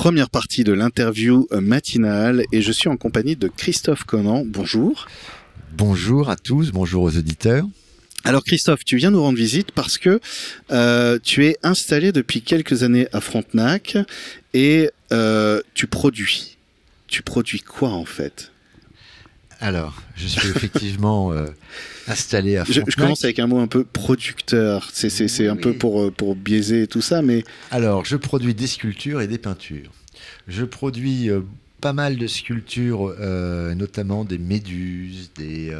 première 0.00 0.30
partie 0.30 0.64
de 0.64 0.72
l'interview 0.72 1.46
matinale 1.52 2.44
et 2.52 2.62
je 2.62 2.72
suis 2.72 2.88
en 2.88 2.96
compagnie 2.96 3.36
de 3.36 3.48
Christophe 3.48 4.04
Conan. 4.04 4.44
Bonjour. 4.46 5.06
Bonjour 5.76 6.30
à 6.30 6.36
tous, 6.36 6.70
bonjour 6.70 7.02
aux 7.02 7.18
auditeurs. 7.18 7.66
Alors 8.24 8.42
Christophe, 8.42 8.82
tu 8.82 8.96
viens 8.96 9.10
nous 9.10 9.20
rendre 9.20 9.36
visite 9.36 9.72
parce 9.72 9.98
que 9.98 10.18
euh, 10.70 11.18
tu 11.22 11.44
es 11.44 11.58
installé 11.62 12.12
depuis 12.12 12.40
quelques 12.40 12.82
années 12.82 13.08
à 13.12 13.20
Frontenac 13.20 13.98
et 14.54 14.88
euh, 15.12 15.60
tu 15.74 15.86
produis. 15.86 16.56
Tu 17.06 17.22
produis 17.22 17.60
quoi 17.60 17.90
en 17.90 18.06
fait? 18.06 18.52
Alors, 19.60 20.02
je 20.16 20.26
suis 20.26 20.48
effectivement 20.48 21.32
euh, 21.32 21.46
installé 22.08 22.56
à 22.56 22.64
Frontenac. 22.64 22.90
Je, 22.90 22.96
commence 22.96 23.24
avec 23.24 23.38
un 23.38 23.46
mot 23.46 23.58
un 23.58 23.66
peu 23.66 23.84
producteur. 23.84 24.88
C'est 24.92 25.48
un 25.48 25.56
peu 25.56 25.74
pour, 25.74 26.12
pour 26.12 26.34
biaiser 26.34 26.86
tout 26.86 27.02
ça, 27.02 27.22
mais... 27.22 27.44
Alors, 27.70 28.04
je 28.04 28.16
produis 28.16 28.54
des 28.54 28.66
sculptures 28.66 29.20
et 29.20 29.26
des 29.26 29.38
peintures. 29.38 29.90
Je 30.48 30.64
produis 30.64 31.30
pas 31.80 31.92
mal 31.92 32.16
de 32.16 32.26
sculptures, 32.26 33.14
notamment 33.76 34.24
des 34.24 34.38
méduses, 34.38 35.30
des 35.36 35.74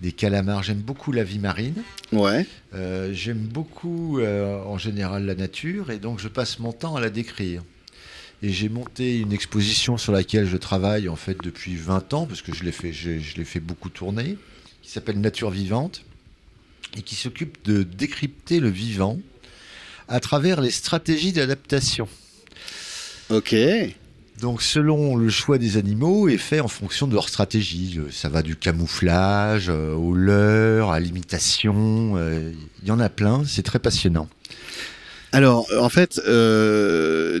des 0.00 0.12
calamars. 0.12 0.62
J'aime 0.62 0.78
beaucoup 0.78 1.12
la 1.12 1.24
vie 1.24 1.38
marine. 1.38 1.82
Ouais. 2.12 2.46
Euh, 2.74 3.12
j'aime 3.12 3.38
beaucoup, 3.38 4.18
euh, 4.18 4.62
en 4.62 4.78
général, 4.78 5.26
la 5.26 5.34
nature, 5.34 5.90
et 5.90 5.98
donc 5.98 6.20
je 6.20 6.28
passe 6.28 6.58
mon 6.58 6.72
temps 6.72 6.96
à 6.96 7.00
la 7.00 7.10
décrire. 7.10 7.62
Et 8.42 8.50
j'ai 8.50 8.68
monté 8.68 9.18
une 9.18 9.32
exposition 9.32 9.96
sur 9.96 10.12
laquelle 10.12 10.46
je 10.46 10.56
travaille 10.56 11.08
en 11.08 11.16
fait 11.16 11.36
depuis 11.42 11.74
20 11.74 12.14
ans, 12.14 12.26
parce 12.26 12.42
que 12.42 12.54
je 12.54 12.64
l'ai 12.64 12.72
fait, 12.72 12.92
je, 12.92 13.18
je 13.18 13.36
l'ai 13.36 13.44
fait 13.44 13.60
beaucoup 13.60 13.88
tourner, 13.88 14.36
qui 14.82 14.90
s'appelle 14.90 15.20
Nature 15.20 15.50
vivante, 15.50 16.04
et 16.96 17.02
qui 17.02 17.14
s'occupe 17.14 17.64
de 17.64 17.82
décrypter 17.82 18.60
le 18.60 18.68
vivant 18.68 19.18
à 20.08 20.20
travers 20.20 20.60
les 20.60 20.70
stratégies 20.70 21.32
d'adaptation. 21.32 22.08
Ok. 23.30 23.54
Donc 24.40 24.62
selon 24.62 25.16
le 25.16 25.28
choix 25.30 25.58
des 25.58 25.76
animaux 25.76 26.28
est 26.28 26.38
fait 26.38 26.60
en 26.60 26.68
fonction 26.68 27.08
de 27.08 27.14
leur 27.14 27.28
stratégie. 27.28 27.98
Euh, 27.98 28.08
ça 28.10 28.28
va 28.28 28.42
du 28.42 28.56
camouflage 28.56 29.68
euh, 29.68 29.94
au 29.94 30.14
leurre, 30.14 30.92
à 30.92 31.00
l'imitation. 31.00 32.14
Euh, 32.16 32.52
il 32.82 32.88
y 32.88 32.92
en 32.92 33.00
a 33.00 33.08
plein, 33.08 33.42
c'est 33.44 33.64
très 33.64 33.80
passionnant. 33.80 34.28
Alors, 35.32 35.66
en 35.78 35.88
fait, 35.88 36.20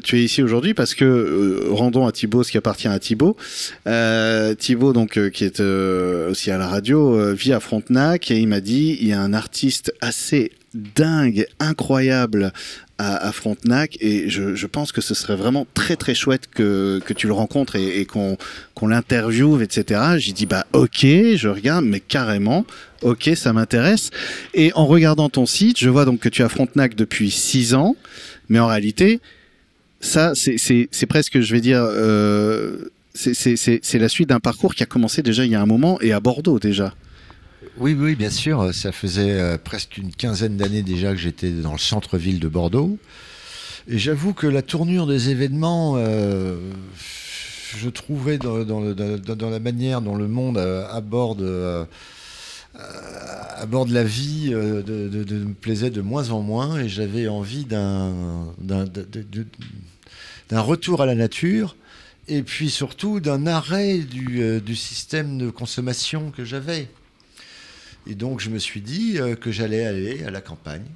tu 0.04 0.16
es 0.16 0.22
ici 0.22 0.42
aujourd'hui 0.42 0.74
parce 0.74 0.94
que 0.94 1.68
rendons 1.70 2.06
à 2.06 2.12
Thibaut 2.12 2.42
ce 2.42 2.50
qui 2.50 2.58
appartient 2.58 2.88
à 2.88 2.98
Thibaut. 2.98 3.36
Thibaut, 4.58 4.92
donc, 4.92 5.18
qui 5.30 5.44
est 5.44 5.60
aussi 5.60 6.50
à 6.50 6.58
la 6.58 6.68
radio, 6.68 7.34
vit 7.34 7.52
à 7.52 7.60
Frontenac 7.60 8.30
et 8.30 8.38
il 8.38 8.48
m'a 8.48 8.60
dit 8.60 8.98
il 9.00 9.08
y 9.08 9.12
a 9.12 9.20
un 9.20 9.32
artiste 9.32 9.92
assez 10.00 10.52
dingue, 10.74 11.46
incroyable 11.60 12.52
à, 12.98 13.30
Frontenac 13.30 13.96
et 14.00 14.28
je, 14.28 14.66
pense 14.66 14.90
que 14.90 15.00
ce 15.00 15.14
serait 15.14 15.36
vraiment 15.36 15.66
très 15.72 15.94
très 15.94 16.14
chouette 16.14 16.48
que, 16.52 17.00
que 17.04 17.12
tu 17.12 17.28
le 17.28 17.32
rencontres 17.32 17.76
et, 17.76 18.04
qu'on 18.06 18.36
qu'on 18.74 18.88
l'interviewe, 18.88 19.62
etc. 19.62 20.00
J'ai 20.18 20.32
dit 20.32 20.46
bah 20.46 20.66
ok, 20.72 21.02
je 21.02 21.48
regarde, 21.48 21.84
mais 21.84 22.00
carrément, 22.00 22.66
ok, 23.02 23.30
ça 23.34 23.52
m'intéresse. 23.52 24.10
Et 24.54 24.72
en 24.74 24.86
regardant 24.86 25.28
ton 25.28 25.46
site, 25.46 25.78
je 25.78 25.88
vois 25.88 26.04
donc 26.04 26.20
que 26.20 26.28
tu 26.28 26.42
as 26.42 26.48
Frontenac 26.48 26.94
depuis 26.94 27.30
6 27.30 27.74
ans, 27.74 27.96
mais 28.48 28.58
en 28.58 28.66
réalité, 28.66 29.20
ça 30.00 30.32
c'est 30.34 31.06
presque, 31.08 31.40
je 31.40 31.52
vais 31.52 31.60
dire, 31.60 31.80
euh, 31.82 32.90
c'est 33.14 33.98
la 33.98 34.08
suite 34.08 34.28
d'un 34.28 34.40
parcours 34.40 34.74
qui 34.74 34.82
a 34.82 34.86
commencé 34.86 35.22
déjà 35.22 35.44
il 35.44 35.50
y 35.52 35.54
a 35.54 35.60
un 35.60 35.66
moment 35.66 36.00
et 36.00 36.12
à 36.12 36.20
Bordeaux 36.20 36.58
déjà. 36.58 36.94
Oui, 37.78 37.96
oui, 37.98 38.16
bien 38.16 38.30
sûr. 38.30 38.74
Ça 38.74 38.92
faisait 38.92 39.32
euh, 39.32 39.56
presque 39.56 39.98
une 39.98 40.12
quinzaine 40.12 40.56
d'années 40.56 40.82
déjà 40.82 41.12
que 41.12 41.18
j'étais 41.18 41.50
dans 41.50 41.72
le 41.72 41.78
centre-ville 41.78 42.40
de 42.40 42.48
Bordeaux. 42.48 42.98
Et 43.88 43.98
j'avoue 43.98 44.34
que 44.34 44.46
la 44.46 44.62
tournure 44.62 45.06
des 45.06 45.30
événements, 45.30 45.94
euh, 45.96 46.56
je 47.76 47.88
trouvais 47.88 48.36
dans, 48.36 48.58
la 48.58 49.60
manière 49.60 50.02
dont 50.02 50.16
le 50.16 50.28
monde 50.28 50.58
euh, 50.58 50.86
aborde, 52.78 53.60
aborde 53.60 53.90
la 53.90 54.04
vie, 54.04 54.50
de, 54.50 55.44
me 55.44 55.54
plaisait 55.54 55.90
de 55.90 56.00
moins 56.00 56.30
en 56.30 56.40
moins. 56.40 56.78
Et 56.78 56.88
j'avais 56.88 57.28
envie 57.28 57.64
d'un 57.64 58.54
retour 60.50 61.02
à 61.02 61.06
la 61.06 61.14
nature. 61.14 61.76
Et 62.30 62.42
puis 62.42 62.70
surtout 62.70 63.20
d'un 63.20 63.46
arrêt 63.46 63.98
du 63.98 64.76
système 64.76 65.38
de 65.38 65.50
consommation 65.50 66.30
que 66.30 66.44
j'avais. 66.44 66.88
Et 68.08 68.14
donc 68.14 68.40
je 68.40 68.48
me 68.48 68.58
suis 68.58 68.80
dit 68.80 69.18
euh, 69.18 69.36
que 69.36 69.52
j'allais 69.52 69.84
aller 69.84 70.24
à 70.24 70.30
la 70.30 70.40
campagne 70.40 70.86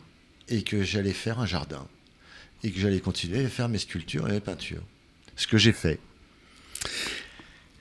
et 0.49 0.63
que 0.63 0.83
j'allais 0.83 1.13
faire 1.13 1.41
un 1.41 1.47
jardin 1.47 1.87
et 2.65 2.71
que 2.71 2.81
j'allais 2.81 3.01
continuer 3.01 3.45
à 3.45 3.49
faire 3.49 3.69
mes 3.69 3.79
sculptures 3.79 4.29
et 4.29 4.33
mes 4.33 4.41
peintures. 4.41 4.83
Ce 5.37 5.47
que 5.47 5.59
j'ai 5.59 5.73
fait. 5.73 5.99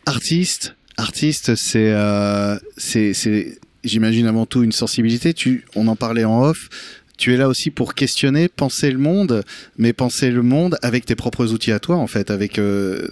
Artiste, 0.06 0.76
artiste, 0.98 1.56
c'est, 1.56 1.92
euh, 1.94 2.58
c'est, 2.78 3.60
j'imagine 3.84 4.28
avant 4.28 4.46
tout 4.46 4.64
une 4.64 4.72
sensibilité. 4.72 5.34
Tu, 5.34 5.66
on 5.76 5.88
en 5.88 5.96
parlait 5.96 6.24
en 6.24 6.42
off. 6.44 6.70
Tu 7.18 7.34
es 7.34 7.38
là 7.38 7.48
aussi 7.48 7.70
pour 7.70 7.94
questionner, 7.94 8.48
penser 8.48 8.90
le 8.90 8.98
monde, 8.98 9.44
mais 9.78 9.94
penser 9.94 10.32
le 10.32 10.42
monde 10.42 10.78
avec 10.82 11.06
tes 11.06 11.16
propres 11.16 11.54
outils 11.54 11.72
à 11.72 11.80
toi, 11.80 11.98
en 11.98 12.08
fait, 12.08 12.32
avec 12.32 12.58
euh, 12.58 13.10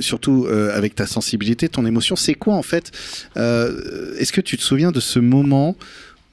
surtout 0.00 0.46
euh, 0.46 0.76
avec 0.76 0.96
ta 0.96 1.06
sensibilité, 1.06 1.68
ton 1.68 1.86
émotion, 1.86 2.16
c'est 2.16 2.34
quoi 2.34 2.54
en 2.54 2.62
fait 2.62 2.90
euh, 3.36 4.16
Est-ce 4.18 4.32
que 4.32 4.40
tu 4.40 4.56
te 4.56 4.62
souviens 4.62 4.90
de 4.90 4.98
ce 4.98 5.20
moment 5.20 5.76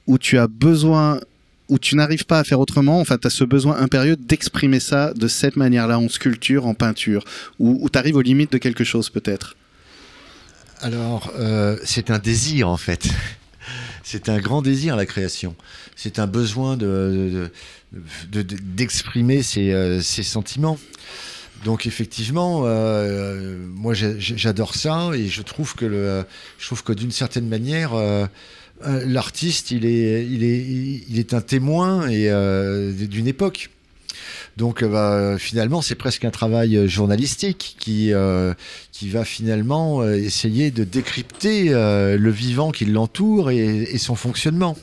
où 0.08 0.18
tu 0.18 0.38
as 0.38 0.48
besoin, 0.48 1.20
où 1.68 1.78
tu 1.78 1.94
n'arrives 1.94 2.26
pas 2.26 2.40
à 2.40 2.44
faire 2.44 2.58
autrement, 2.58 2.98
enfin 2.98 3.16
tu 3.16 3.28
as 3.28 3.30
ce 3.30 3.44
besoin 3.44 3.76
impérieux 3.76 4.16
d'exprimer 4.16 4.80
ça 4.80 5.12
de 5.14 5.28
cette 5.28 5.54
manière-là, 5.54 6.00
en 6.00 6.08
sculpture, 6.08 6.66
en 6.66 6.74
peinture, 6.74 7.22
où, 7.60 7.88
tu 7.88 7.96
arrives 7.96 8.16
aux 8.16 8.22
limites 8.22 8.52
de 8.52 8.58
quelque 8.58 8.82
chose 8.82 9.08
peut-être? 9.08 9.54
Alors, 10.80 11.32
c'est 11.84 12.10
un 12.10 12.18
désir 12.18 12.68
en 12.68 12.78
fait. 12.78 13.08
C'est 14.10 14.28
un 14.28 14.38
grand 14.38 14.60
désir 14.60 14.96
la 14.96 15.06
création. 15.06 15.54
C'est 15.94 16.18
un 16.18 16.26
besoin 16.26 16.76
de, 16.76 17.50
d'exprimer 18.32 19.42
ses, 19.42 20.00
ses 20.02 20.22
sentiments. 20.24 20.78
Donc 21.64 21.86
effectivement, 21.86 22.62
euh, 22.64 23.58
moi 23.74 23.92
j'adore 23.94 24.74
ça 24.74 25.10
et 25.14 25.26
je 25.26 25.42
trouve 25.42 25.74
que 25.74 25.84
le, 25.84 26.24
je 26.58 26.66
trouve 26.66 26.82
que 26.82 26.92
d'une 26.92 27.10
certaine 27.10 27.48
manière, 27.48 27.92
euh, 27.94 28.26
euh, 28.86 29.04
l'artiste 29.06 29.70
il 29.70 29.84
est, 29.84 31.34
un 31.34 31.40
témoin 31.42 32.08
d'une 32.08 33.26
époque. 33.26 33.70
Donc 34.56 34.84
bah, 34.84 35.36
finalement, 35.38 35.80
c'est 35.80 35.94
presque 35.94 36.24
un 36.24 36.30
travail 36.30 36.88
journalistique 36.88 37.76
qui, 37.78 38.12
qui 38.92 39.08
va 39.08 39.24
finalement 39.24 40.06
essayer 40.06 40.70
de 40.70 40.84
décrypter 40.84 41.70
le 41.70 42.30
vivant 42.30 42.70
qui 42.70 42.84
l'entoure 42.84 43.50
et, 43.50 43.96
son 43.98 44.16
fonctionnement. 44.16 44.76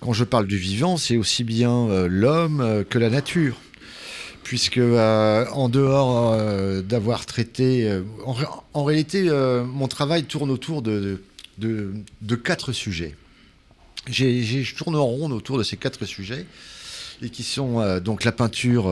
Quand 0.00 0.12
je 0.12 0.24
parle 0.24 0.48
du 0.48 0.56
vivant, 0.56 0.96
c'est 0.96 1.16
aussi 1.16 1.44
bien 1.44 2.06
l'homme 2.08 2.84
que 2.88 2.98
la 2.98 3.10
nature 3.10 3.56
puisque 4.42 4.78
euh, 4.78 5.46
en 5.52 5.68
dehors 5.68 6.32
euh, 6.32 6.82
d'avoir 6.82 7.26
traité, 7.26 7.88
euh, 7.88 8.02
en, 8.74 8.84
réalité, 8.84 9.30
mon 9.66 9.88
travail 9.88 10.24
tourne 10.24 10.50
autour 10.50 10.82
de, 10.82 11.22
de, 11.58 12.36
quatre 12.36 12.72
sujets. 12.72 13.14
je 14.08 14.74
tourne 14.74 14.96
en 14.96 15.06
rond 15.06 15.30
autour 15.30 15.58
de 15.58 15.62
ces 15.62 15.76
quatre 15.76 16.04
sujets, 16.04 16.46
et 17.22 17.30
qui 17.30 17.42
sont 17.42 18.00
donc 18.00 18.24
la 18.24 18.32
peinture 18.32 18.86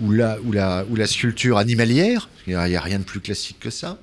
ou, 0.00 0.10
la, 0.10 0.38
ou, 0.42 0.52
la, 0.52 0.84
ou 0.90 0.96
la 0.96 1.06
sculpture 1.06 1.58
animalière, 1.58 2.28
il 2.46 2.56
n'y 2.56 2.76
a, 2.76 2.80
rien 2.80 2.98
de 2.98 3.04
plus 3.04 3.20
classique 3.20 3.58
que 3.60 3.70
ça, 3.70 3.98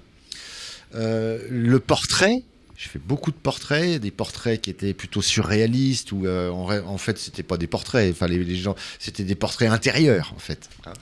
le 0.94 1.78
portrait, 1.78 2.44
j'ai 2.84 2.90
fait 2.90 3.00
beaucoup 3.00 3.32
de 3.32 3.38
portraits, 3.38 4.02
des 4.02 4.12
portraits 4.12 4.60
qui 4.60 4.70
étaient 4.70 4.94
plutôt 4.94 5.22
surréalistes, 5.22 6.12
ou 6.12 6.26
euh, 6.26 6.50
en, 6.50 6.98
fait, 6.98 7.18
c'était 7.18 7.44
pas 7.44 7.56
des 7.56 7.68
portraits, 7.68 8.12
enfin, 8.12 8.28
les, 8.28 8.56
gens, 8.56 8.76
c'était 9.00 9.24
des 9.24 9.36
portraits 9.36 9.72
intérieurs, 9.72 10.34
en 10.36 10.40
fait. 10.40 10.70
Hein. 10.86 10.94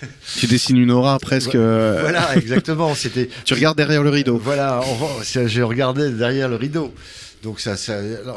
Tu 0.38 0.46
dessines 0.46 0.76
une 0.76 0.90
aura 0.90 1.18
presque. 1.18 1.54
Euh, 1.54 1.98
voilà, 2.02 2.36
exactement. 2.36 2.94
C'était. 2.94 3.30
tu 3.44 3.54
regardes 3.54 3.76
derrière 3.76 4.02
le 4.02 4.10
rideau. 4.10 4.36
Voilà, 4.36 4.80
je 5.22 5.62
regardais 5.62 6.10
derrière 6.10 6.48
le 6.48 6.56
rideau. 6.56 6.94
Donc 7.42 7.58
ça, 7.60 7.74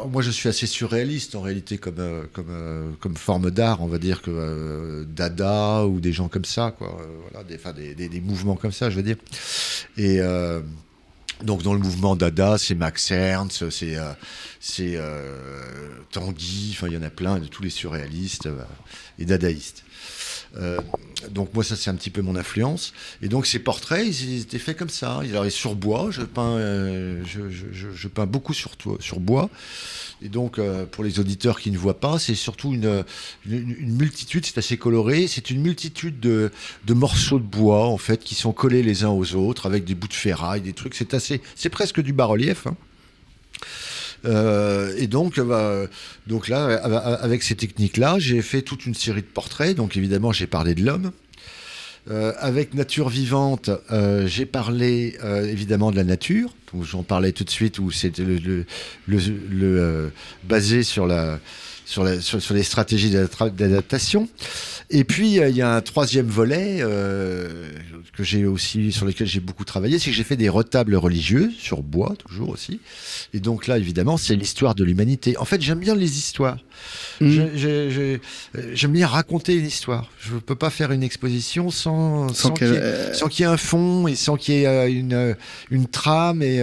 moi 0.10 0.22
je 0.22 0.32
suis 0.32 0.50
assez 0.50 0.66
surréaliste 0.66 1.36
en 1.36 1.42
réalité 1.42 1.78
comme 1.78 2.00
euh, 2.00 2.24
comme 2.34 2.96
comme 3.00 3.16
forme 3.16 3.52
d'art, 3.52 3.82
on 3.82 3.88
va 3.88 3.98
dire 3.98 4.22
que 4.22 5.06
Dada 5.10 5.86
ou 5.86 6.00
des 6.00 6.14
gens 6.14 6.30
comme 6.30 6.46
ça, 6.46 6.74
quoi. 6.78 6.98
voilà, 7.32 7.46
des, 7.48 7.96
des, 7.96 8.10
des, 8.10 8.22
mouvements 8.22 8.56
comme 8.56 8.72
ça, 8.72 8.90
je 8.90 8.96
veux 8.96 9.04
dire. 9.04 9.18
Et 9.98 10.20
donc 11.44 11.64
dans 11.64 11.74
le 11.74 11.80
mouvement 11.80 12.16
Dada, 12.16 12.58
c'est 12.58 12.76
Max 12.76 13.12
Ernst, 13.12 13.70
c'est 13.70 13.96
euh, 13.98 14.14
euh, 14.80 15.90
Tanguy, 16.12 16.72
enfin 16.74 16.88
il 16.88 16.94
y 16.94 16.98
en 16.98 17.04
a 17.04 17.10
plein 17.10 17.40
de 17.40 17.48
tous 17.48 17.64
les 17.64 17.70
surréalistes 17.70 18.48
euh, 18.48 18.64
et 19.20 19.26
dadaïstes. 19.26 19.84
Donc 21.32 21.54
moi 21.54 21.64
ça 21.64 21.76
c'est 21.76 21.90
un 21.90 21.96
petit 21.96 22.10
peu 22.10 22.22
mon 22.22 22.36
influence. 22.36 22.94
Et 23.22 23.28
donc 23.28 23.46
ces 23.46 23.60
portraits 23.60 24.06
ils 24.08 24.42
étaient 24.42 24.60
faits 24.60 24.78
comme 24.78 24.90
ça. 24.90 25.22
Alors 25.30 25.50
sur 25.52 25.76
bois, 25.76 26.10
je 26.12 26.22
peins, 26.22 26.58
je, 27.24 28.08
peins 28.08 28.26
beaucoup 28.26 28.54
sur, 28.54 28.72
sur 29.00 29.20
bois. 29.20 29.50
Et 30.22 30.30
donc, 30.30 30.58
euh, 30.58 30.86
pour 30.86 31.04
les 31.04 31.20
auditeurs 31.20 31.60
qui 31.60 31.72
ne 31.72 31.78
voient 31.78 32.00
pas, 32.00 32.18
c'est 32.18 32.36
surtout 32.36 32.74
une, 32.74 33.04
une, 33.46 33.76
une 33.78 33.96
multitude, 33.96 34.46
c'est 34.46 34.58
assez 34.58 34.78
coloré, 34.78 35.28
c'est 35.28 35.52
une 35.52 35.62
multitude 35.62 36.20
de, 36.20 36.52
de 36.86 36.94
morceaux 36.94 37.40
de 37.40 37.44
bois, 37.44 37.86
en 37.86 37.98
fait, 37.98 38.24
qui 38.24 38.34
sont 38.34 38.52
collés 38.52 38.82
les 38.82 39.04
uns 39.04 39.10
aux 39.10 39.36
autres, 39.36 39.68
avec 39.68 39.86
des 39.86 39.94
bouts 39.94 40.08
de 40.08 40.14
ferraille, 40.14 40.62
des 40.62 40.74
trucs, 40.74 40.96
c'est 40.96 41.14
assez, 41.14 41.42
c'est 41.56 41.70
presque 41.70 42.02
du 42.02 42.14
bas-relief. 42.14 42.66
Hein. 42.68 42.76
Euh, 44.26 44.94
et 44.98 45.08
donc, 45.08 45.40
bah, 45.40 45.86
donc 46.28 46.48
là, 46.48 46.66
avec 46.66 47.44
ces 47.44 47.56
techniques-là, 47.56 48.16
j'ai 48.20 48.42
fait 48.42 48.62
toute 48.62 48.86
une 48.86 48.96
série 48.96 49.22
de 49.22 49.28
portraits. 49.28 49.76
Donc 49.76 49.98
évidemment, 49.98 50.32
j'ai 50.32 50.48
parlé 50.48 50.76
de 50.76 50.84
l'homme. 50.84 51.12
Euh, 52.10 52.32
avec 52.40 52.74
Nature 52.74 53.10
Vivante, 53.10 53.70
euh, 53.92 54.28
j'ai 54.28 54.46
parlé 54.46 55.18
euh, 55.24 55.46
évidemment 55.46 55.92
de 55.92 55.98
la 55.98 56.06
nature. 56.06 56.54
J'en 56.82 57.04
parlais 57.04 57.34
tout 57.34 57.44
de 57.44 57.50
suite, 57.50 57.80
où 57.80 57.92
c'est 57.92 58.18
le, 58.20 58.66
euh, 59.10 60.10
basé 60.46 60.84
sur 60.84 61.06
la 61.06 61.40
sur, 61.88 62.04
la, 62.04 62.20
sur, 62.20 62.42
sur 62.42 62.54
les 62.54 62.64
stratégies 62.64 63.10
d'adaptation. 63.10 64.28
Et 64.90 65.04
puis 65.04 65.40
euh, 65.40 65.50
il 65.50 65.56
y 65.56 65.62
a 65.62 65.74
un 65.74 65.82
troisième 65.82 66.28
volet 66.28 66.80
euh, 66.82 67.70
que 68.16 68.24
j'ai 68.24 68.46
aussi 68.46 68.92
sur 68.92 69.06
lequel 69.06 69.26
j'ai 69.28 69.40
beaucoup 69.40 69.64
travaillé, 69.66 69.98
c'est 70.00 70.10
que 70.10 70.16
j'ai 70.16 70.24
fait 70.24 70.36
des 70.38 70.50
retables 70.50 70.96
religieux 70.96 71.50
sur 71.58 71.82
bois 71.84 72.14
toujours 72.18 72.50
aussi. 72.50 72.80
Et 73.34 73.40
donc 73.40 73.68
là 73.68 73.78
évidemment 73.78 74.18
c'est 74.18 74.36
l'histoire 74.36 74.76
de 74.76 74.84
l'humanité. 74.84 75.38
En 75.38 75.46
fait 75.46 75.62
j'aime 75.62 75.80
bien 75.80 75.96
les 75.96 76.18
histoires. 76.18 76.58
Mm. 77.22 77.32
Je- 77.56 77.68
euh, 77.68 78.18
J'aime 78.74 78.92
bien 78.94 79.08
raconter 79.08 79.56
une 79.56 79.66
histoire. 79.66 80.10
Je 80.20 80.36
ne 80.36 80.40
peux 80.40 80.56
pas 80.56 80.70
faire 80.70 80.92
une 80.92 81.04
exposition 81.04 81.70
sans, 81.72 82.28
Sans 82.30 82.34
sans 82.34 82.52
qu'il 82.52 82.68
y 82.68 82.72
ait- 82.76 83.40
y 83.40 83.44
un 83.46 83.58
fond 83.58 84.08
et 84.08 84.16
sans 84.16 84.36
qu'il 84.36 84.56
y 84.56 84.64
ait 84.66 84.92
une, 84.92 85.36
une 85.72 85.88
trame 85.88 86.42
et 86.42 86.62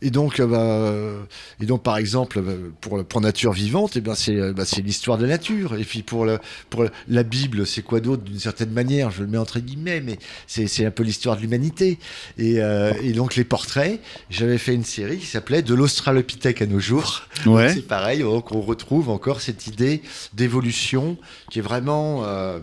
et 0.00 0.10
donc, 0.10 0.38
euh, 0.38 0.46
bah, 0.46 0.58
euh, 0.58 1.22
et 1.60 1.66
donc, 1.66 1.82
par 1.82 1.96
exemple, 1.96 2.38
euh, 2.38 2.70
pour, 2.80 3.04
pour 3.04 3.20
nature 3.20 3.52
vivante, 3.52 3.96
et 3.96 4.00
ben 4.00 4.14
c'est 4.14 4.52
bah, 4.52 4.62
l'histoire 4.84 5.18
de 5.18 5.24
la 5.24 5.30
nature. 5.30 5.74
Et 5.74 5.84
puis 5.84 6.02
pour, 6.02 6.24
le, 6.24 6.38
pour 6.70 6.84
la 7.08 7.22
Bible, 7.24 7.66
c'est 7.66 7.82
quoi 7.82 8.00
d'autre 8.00 8.22
d'une 8.22 8.38
certaine 8.38 8.70
manière 8.70 9.10
Je 9.10 9.22
le 9.22 9.28
mets 9.28 9.38
entre 9.38 9.58
guillemets, 9.58 10.00
mais 10.00 10.18
c'est 10.46 10.68
c'est 10.68 10.86
un 10.86 10.90
peu 10.92 11.02
l'histoire 11.02 11.36
de 11.36 11.42
l'humanité. 11.42 11.98
Et, 12.38 12.60
euh, 12.60 12.92
et 13.02 13.12
donc 13.12 13.34
les 13.34 13.44
portraits, 13.44 14.00
j'avais 14.30 14.58
fait 14.58 14.74
une 14.74 14.84
série 14.84 15.18
qui 15.18 15.26
s'appelait 15.26 15.62
De 15.62 15.74
l'Australopithèque 15.74 16.62
à 16.62 16.66
nos 16.66 16.80
jours. 16.80 17.22
Ouais. 17.46 17.72
C'est 17.74 17.86
pareil, 17.86 18.20
donc 18.20 18.52
on 18.52 18.60
retrouve 18.60 19.10
encore 19.10 19.40
cette 19.40 19.66
idée 19.66 20.02
d'évolution 20.34 21.16
qui 21.50 21.58
est 21.58 21.62
vraiment 21.62 22.24
euh, 22.24 22.60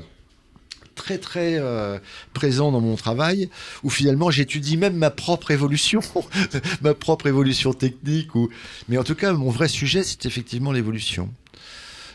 très 0.96 1.18
très 1.18 1.60
euh, 1.60 2.00
présent 2.34 2.72
dans 2.72 2.82
mon 2.82 2.96
travail, 2.96 3.50
où 3.84 3.90
finalement 3.90 4.32
j'étudie 4.32 4.78
même 4.78 4.96
ma 4.96 5.12
propre 5.12 5.52
évolution, 5.52 6.02
ma 6.82 6.94
propre 6.94 7.28
évolution 7.28 7.74
technique. 7.74 8.34
Ou... 8.36 8.50
Mais 8.90 8.98
en 8.98 9.04
tout 9.04 9.16
cas, 9.16 9.34
mon 9.34 9.50
vrai 9.50 9.68
sujet, 9.68 10.04
c'est 10.04 10.26
effectivement 10.26 10.72
l'évolution. 10.72 11.30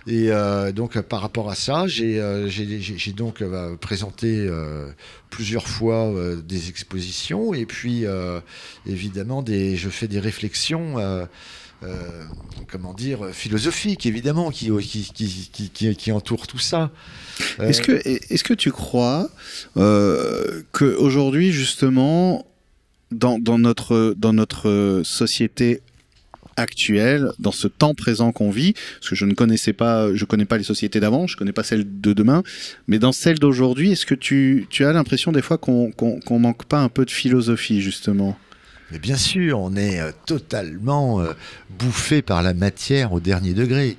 Et 0.06 0.31
euh, 0.31 0.73
donc 0.73 0.97
euh, 0.97 1.03
par 1.03 1.21
rapport 1.21 1.50
à 1.50 1.55
ça, 1.55 1.87
j'ai 1.87 2.21
donc 3.15 3.43
euh, 3.43 3.77
présenté 3.77 4.49
plusieurs 5.31 5.67
fois 5.67 6.12
des 6.44 6.69
expositions 6.69 7.55
et 7.55 7.67
puis 7.67 8.05
évidemment 8.87 9.44
je 9.47 9.88
fais 9.88 10.09
des 10.09 10.21
réflexions. 10.21 10.97
Euh, 11.82 12.25
comment 12.71 12.93
dire 12.93 13.31
philosophiques 13.32 14.05
évidemment 14.06 14.50
qui 14.50 14.71
entourent 16.12 16.47
tout 16.47 16.59
ça. 16.59 16.91
Euh, 17.59 17.69
Est-ce 17.69 17.81
que, 17.81 17.93
est-ce 18.05 18.44
que 18.44 18.55
tu 18.55 18.71
crois 18.71 19.31
euh, 19.77 20.62
qu'aujourd'hui, 20.73 21.53
justement, 21.53 22.47
dans, 23.11 23.38
notre, 23.59 24.15
dans 24.17 24.32
notre 24.32 25.03
société 25.05 25.81
actuelle, 26.56 27.32
dans 27.38 27.53
ce 27.53 27.67
temps 27.69 27.94
présent 27.94 28.32
qu'on 28.32 28.50
vit, 28.50 28.75
parce 28.75 29.09
que 29.11 29.15
je 29.15 29.25
ne 29.25 29.32
connaissais 29.35 29.73
pas, 29.73 30.15
je 30.15 30.25
connais 30.27 30.44
pas 30.44 30.59
les 30.59 30.65
sociétés 30.65 31.00
d'avant, 31.00 31.27
je 31.27 31.37
connais 31.37 31.53
pas 31.53 31.62
celles 31.62 32.00
de 32.00 32.12
demain, 32.12 32.43
mais 32.87 32.99
dans 32.99 33.12
celle 33.12 33.38
d'aujourd'hui, 33.38 33.93
est-ce 33.93 34.05
que 34.05 34.15
tu, 34.15 34.67
tu 34.69 34.85
as 34.85 34.93
l'impression 34.93 35.32
des 35.32 35.43
fois 35.43 35.56
qu'on 35.56 35.91
qu'on 35.93 36.38
manque 36.38 36.65
pas 36.67 36.81
un 36.81 36.91
peu 36.91 37.05
de 37.05 37.11
philosophie, 37.11 37.81
justement? 37.81 38.37
Mais 38.92 38.98
bien 38.98 39.16
sûr, 39.16 39.58
on 39.60 39.76
est 39.76 40.00
euh, 40.00 40.10
totalement 40.26 41.20
euh, 41.20 41.32
bouffé 41.78 42.22
par 42.22 42.42
la 42.42 42.54
matière 42.54 43.12
au 43.12 43.20
dernier 43.20 43.54
degré. 43.54 43.96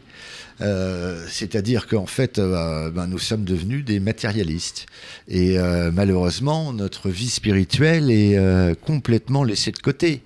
Euh, 0.59 1.25
C'est-à-dire 1.27 1.87
qu'en 1.87 2.05
fait, 2.05 2.37
euh, 2.37 2.91
ben, 2.91 3.07
nous 3.07 3.17
sommes 3.17 3.45
devenus 3.45 3.83
des 3.83 3.99
matérialistes. 3.99 4.85
Et 5.27 5.57
euh, 5.57 5.89
malheureusement, 5.91 6.71
notre 6.73 7.09
vie 7.09 7.29
spirituelle 7.29 8.11
est 8.11 8.37
complètement 8.81 9.43
laissée 9.43 9.71
de 9.71 9.79
côté. 9.79 10.21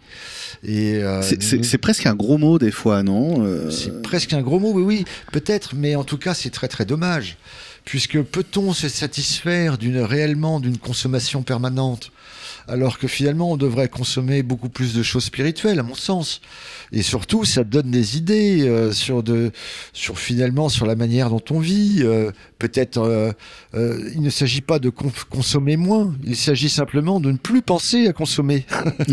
Et, 0.64 1.02
C'est- 1.22 1.78
presque 1.78 2.06
un 2.06 2.16
gros 2.16 2.38
mot 2.38 2.58
des 2.60 2.72
fois, 2.72 3.04
non 3.04 3.70
c'est 3.72 4.02
presque 4.02 4.34
un 4.34 4.42
gros 4.42 4.60
mot, 4.60 4.72
oui, 4.74 4.84
oui, 4.84 5.06
peut-être, 5.32 5.76
mais 5.76 5.96
en 5.96 6.04
tout 6.04 6.18
cas, 6.18 6.34
c'est 6.34 6.50
très 6.50 6.68
très 6.68 6.86
dommage. 6.86 7.38
Puisque 7.86 8.20
peut-on 8.22 8.74
se 8.74 8.90
satisfaire 8.90 9.78
d'une 9.78 10.00
réellement 10.00 10.60
d'une 10.60 10.80
consommation 10.80 11.44
permanente? 11.44 12.12
Alors 12.68 12.98
que 12.98 13.08
finalement 13.08 13.52
on 13.52 13.58
devrait 13.58 13.90
consommer 13.90 14.44
beaucoup 14.44 14.70
plus 14.70 14.94
de 14.94 15.04
choses 15.04 15.26
spirituelles, 15.26 15.80
à 15.80 15.84
mon 15.84 15.96
sens. 15.96 16.42
Et 16.92 17.02
surtout, 17.02 17.46
ça 17.46 17.64
donne 17.64 17.92
des 17.92 18.18
idées 18.18 18.62
euh, 18.68 18.92
sur 18.92 19.24
de, 19.24 19.52
sur 19.94 20.20
finalement 20.20 20.70
sur 20.70 20.86
la 20.86 20.96
manière 20.96 21.30
dont 21.30 21.42
on 21.50 21.60
vit. 21.60 22.00
Euh, 22.02 22.32
Peut-être, 22.58 23.00
euh, 23.00 23.34
euh, 23.74 24.10
il 24.16 24.22
ne 24.22 24.30
s'agit 24.30 24.62
pas 24.62 24.80
de 24.80 24.90
con- 24.90 25.12
consommer 25.30 25.76
moins. 25.76 26.16
Il 26.24 26.38
s'agit 26.38 26.70
simplement 26.70 27.20
de 27.20 27.30
ne 27.32 27.38
plus 27.38 27.62
penser 27.62 28.08
à 28.08 28.14
consommer 28.14 28.66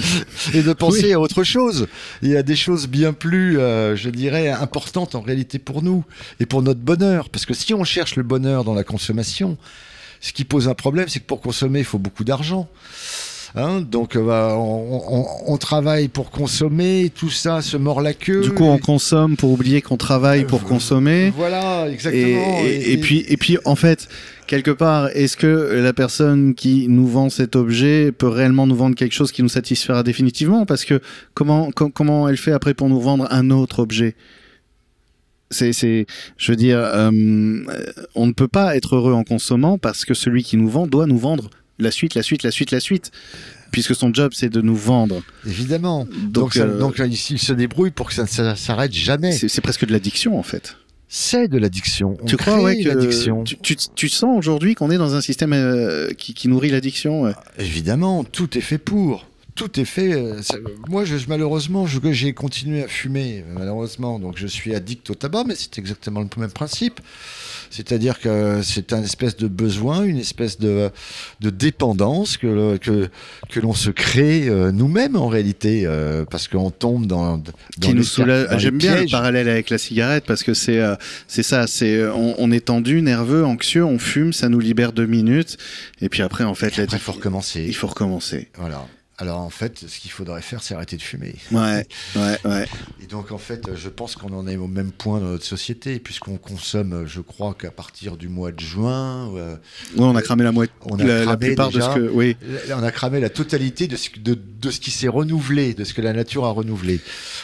et 0.54 0.62
de 0.62 0.72
penser 0.72 1.06
Oui. 1.06 1.12
à 1.12 1.18
autre 1.20 1.42
chose. 1.42 1.88
Il 2.22 2.28
y 2.30 2.36
a 2.36 2.44
des 2.44 2.54
choses 2.54 2.86
bien 2.86 3.12
plus, 3.12 3.58
euh, 3.58 3.96
je 3.96 4.10
dirais, 4.10 4.48
importantes 4.48 5.16
en 5.16 5.20
réalité 5.22 5.58
pour 5.58 5.82
nous 5.82 6.04
et 6.38 6.46
pour 6.46 6.62
notre 6.62 6.80
bonheur. 6.80 7.30
Parce 7.30 7.44
que 7.44 7.52
si 7.52 7.74
on 7.74 7.82
cherche 7.82 8.14
le 8.14 8.22
bonheur 8.22 8.62
dans 8.62 8.74
la 8.74 8.84
consommation, 8.84 9.58
ce 10.20 10.32
qui 10.32 10.44
pose 10.44 10.68
un 10.68 10.74
problème, 10.74 11.08
c'est 11.08 11.18
que 11.18 11.26
pour 11.26 11.40
consommer, 11.40 11.80
il 11.80 11.84
faut 11.84 11.98
beaucoup 11.98 12.22
d'argent. 12.24 12.68
Hein, 13.54 13.82
donc 13.82 14.16
euh, 14.16 14.24
bah, 14.24 14.54
on, 14.56 15.02
on- 15.10 15.26
on 15.52 15.56
travaille 15.58 16.08
pour 16.08 16.30
consommer, 16.30 17.12
tout 17.14 17.28
ça 17.28 17.60
se 17.60 17.76
mord 17.76 18.00
la 18.00 18.14
queue. 18.14 18.40
Du 18.40 18.50
coup, 18.50 18.64
on 18.64 18.78
consomme 18.78 19.36
pour 19.36 19.52
oublier 19.52 19.82
qu'on 19.82 19.98
travaille 19.98 20.46
pour 20.46 20.62
consommer. 20.64 21.30
Voilà, 21.36 21.86
Et, 21.86 21.92
exactement. 21.92 22.60
et- 22.64 22.92
et 22.92 22.96
puis, 22.96 23.26
et 23.28 23.36
puis, 23.36 23.58
en 23.66 23.76
fait, 23.76 24.08
quelque 24.46 24.70
part, 24.70 25.08
est-ce 25.14 25.36
que 25.36 25.46
la 25.82 25.92
personne 25.92 26.54
qui 26.54 26.86
nous 26.88 27.06
vend 27.06 27.28
cet 27.28 27.54
objet 27.54 28.10
peut 28.10 28.28
réellement 28.28 28.66
nous 28.66 28.74
vendre 28.76 28.96
quelque 28.96 29.12
chose 29.12 29.32
qui 29.32 29.42
nous 29.42 29.50
satisfera 29.50 30.02
définitivement? 30.02 30.64
Parce 30.64 30.86
que 30.86 31.02
comment, 31.34 31.70
com- 31.72 31.92
comment 31.92 32.28
elle 32.30 32.38
fait 32.38 32.52
après 32.52 32.72
pour 32.72 32.88
nous 32.88 33.00
vendre 33.02 33.26
un 33.30 33.50
autre 33.50 33.80
objet? 33.80 34.14
C'est, 35.50 35.74
c'est, 35.74 36.06
je 36.38 36.52
veux 36.52 36.56
dire, 36.56 36.78
euh, 36.78 37.10
on 38.14 38.26
ne 38.26 38.32
peut 38.32 38.48
pas 38.48 38.74
être 38.76 38.96
heureux 38.96 39.12
en 39.12 39.24
consommant 39.24 39.76
parce 39.76 40.06
que 40.06 40.14
celui 40.14 40.42
qui 40.42 40.56
nous 40.56 40.70
vend 40.70 40.86
doit 40.86 41.04
nous 41.06 41.18
vendre 41.18 41.50
la 41.82 41.90
suite, 41.90 42.14
la 42.14 42.22
suite, 42.22 42.42
la 42.42 42.50
suite, 42.50 42.70
la 42.70 42.80
suite, 42.80 43.10
puisque 43.70 43.94
son 43.94 44.12
job 44.12 44.32
c'est 44.34 44.48
de 44.48 44.60
nous 44.60 44.76
vendre. 44.76 45.22
évidemment. 45.46 46.04
Donc, 46.06 46.32
Donc, 46.32 46.54
ça- 46.54 46.62
euh, 46.62 46.78
donc 46.78 46.98
il 46.98 47.38
se 47.38 47.52
débrouille 47.52 47.90
pour 47.90 48.08
que 48.08 48.14
ça 48.14 48.22
ne 48.22 48.28
s'a- 48.28 48.56
s'arrête 48.56 48.92
jamais. 48.92 49.32
c'est, 49.32 49.60
presque 49.60 49.84
de 49.86 49.92
l'addiction 49.92 50.38
en 50.38 50.42
fait. 50.42 50.76
C'est 51.08 51.46
de 51.48 51.58
l'addiction. 51.58 52.16
On 52.22 52.24
tu 52.24 52.36
crois 52.38 52.62
ouais 52.62 52.82
que 52.82 52.88
l'addiction. 52.88 53.44
tu, 53.44 53.56
tu, 53.58 53.76
tu 53.94 54.08
sens 54.08 54.38
aujourd'hui 54.38 54.74
qu'on 54.74 54.90
est 54.90 54.96
dans 54.96 55.14
un 55.14 55.20
système 55.20 55.52
euh, 55.52 56.12
qui, 56.14 56.32
qui 56.32 56.48
nourrit 56.48 56.70
l'addiction 56.70 57.22
ouais? 57.22 57.32
Évidemment, 57.58 58.24
tout 58.24 58.56
est 58.56 58.62
fait 58.62 58.78
pour. 58.78 59.26
Tout 59.54 59.78
est 59.78 59.84
fait. 59.84 60.14
euh, 60.14 60.40
moi, 60.88 61.04
je, 61.04 61.14
malheureusement, 61.28 61.86
j'ai 61.86 62.32
continué 62.32 62.82
à 62.84 62.88
fumer, 62.88 63.44
malheureusement. 63.54 64.18
Donc, 64.18 64.38
je 64.38 64.46
suis 64.46 64.74
addict 64.74 65.10
au 65.10 65.14
tabac, 65.14 65.44
mais 65.46 65.54
c'est 65.54 65.78
exactement 65.78 66.20
le 66.20 66.28
même 66.38 66.50
principe. 66.50 66.98
C'est-à-dire 67.72 68.20
que 68.20 68.60
c'est 68.62 68.92
un 68.92 69.02
espèce 69.02 69.36
de 69.36 69.48
besoin, 69.48 70.04
une 70.04 70.18
espèce 70.18 70.58
de, 70.58 70.90
de 71.40 71.50
dépendance 71.50 72.36
que, 72.36 72.46
le- 72.46 72.78
que, 72.78 73.08
que 73.48 73.60
l'on 73.60 73.72
se 73.72 73.90
crée 73.90 74.46
euh, 74.48 74.70
nous-mêmes, 74.72 75.16
en 75.16 75.26
réalité, 75.28 75.84
euh, 75.86 76.24
parce 76.30 76.48
qu'on 76.48 76.70
tombe 76.70 77.06
dans. 77.06 77.38
dans 77.38 77.52
qui 77.80 77.94
nous 77.94 78.02
soulage. 78.04 78.46
J'aime 78.58 78.76
bien 78.78 79.00
le 79.00 79.10
parallèle 79.10 79.48
avec 79.48 79.70
la 79.70 79.78
cigarette 79.78 80.24
parce 80.26 80.42
que 80.42 80.52
c'est 80.54 80.78
euh, 80.80 80.94
c'est 81.26 81.42
ça, 81.42 81.66
c'est 81.66 82.04
on, 82.06 82.34
on 82.38 82.52
est 82.52 82.66
tendu, 82.66 83.00
nerveux, 83.02 83.44
anxieux, 83.44 83.84
on 83.84 83.98
fume, 83.98 84.32
ça 84.32 84.48
nous 84.50 84.60
libère 84.60 84.92
deux 84.92 85.06
minutes 85.06 85.56
et 86.02 86.08
puis 86.08 86.22
après 86.22 86.44
en 86.44 86.54
fait 86.54 86.66
Après, 86.78 86.84
il 86.92 86.98
faut 87.00 87.12
recommencer. 87.12 87.64
il 87.66 87.74
faut 87.74 87.86
recommencer. 87.86 88.48
Voilà. 88.58 88.86
Alors, 89.22 89.38
en 89.38 89.50
fait, 89.50 89.84
ce 89.86 90.00
qu'il 90.00 90.10
faudrait 90.10 90.42
faire, 90.42 90.64
c'est 90.64 90.74
arrêter 90.74 90.96
de 90.96 91.02
fumer. 91.02 91.36
Ouais, 91.52 91.86
ouais, 92.16 92.38
ouais. 92.44 92.66
Et 93.00 93.06
donc 93.06 93.30
en 93.30 93.38
fait, 93.38 93.70
je 93.76 93.88
pense 93.88 94.16
qu'on 94.16 94.32
en 94.32 94.48
est 94.48 94.56
au 94.56 94.66
même 94.66 94.90
point 94.90 95.20
dans 95.20 95.26
notre 95.26 95.44
société, 95.44 96.00
puisqu'on 96.00 96.38
consomme, 96.38 97.04
je 97.06 97.20
crois 97.20 97.54
qu'à 97.54 97.70
partir 97.70 98.16
du 98.16 98.28
mois 98.28 98.50
de 98.50 98.58
juin, 98.58 99.32
euh, 99.36 99.54
Ouais, 99.96 100.04
on 100.04 100.16
a 100.16 100.22
cramé 100.22 100.42
la 100.42 100.50
moitié, 100.50 100.74
On 100.86 100.96
a 100.98 101.04
la, 101.04 101.18
la 101.20 101.24
cramé 101.24 101.46
plupart 101.46 101.70
déjà. 101.70 101.94
de 101.94 101.94
ce 101.94 101.98
que, 102.08 102.10
oui. 102.12 102.36
on 102.74 102.82
a 102.82 102.90
cramé 102.90 103.20
la 103.20 103.28
totalité 103.30 103.86
de 103.86 103.94
ce, 103.96 104.08
de, 104.18 104.36
de 104.60 104.70
ce 104.72 104.80
qui 104.80 104.90
s'est 104.90 105.06
renouvelé, 105.08 105.72
de 105.74 105.84
ce 105.84 105.94
que 105.94 106.02
la 106.02 106.12
nature 106.12 106.44
a 106.44 106.50
renouvelé. 106.50 107.00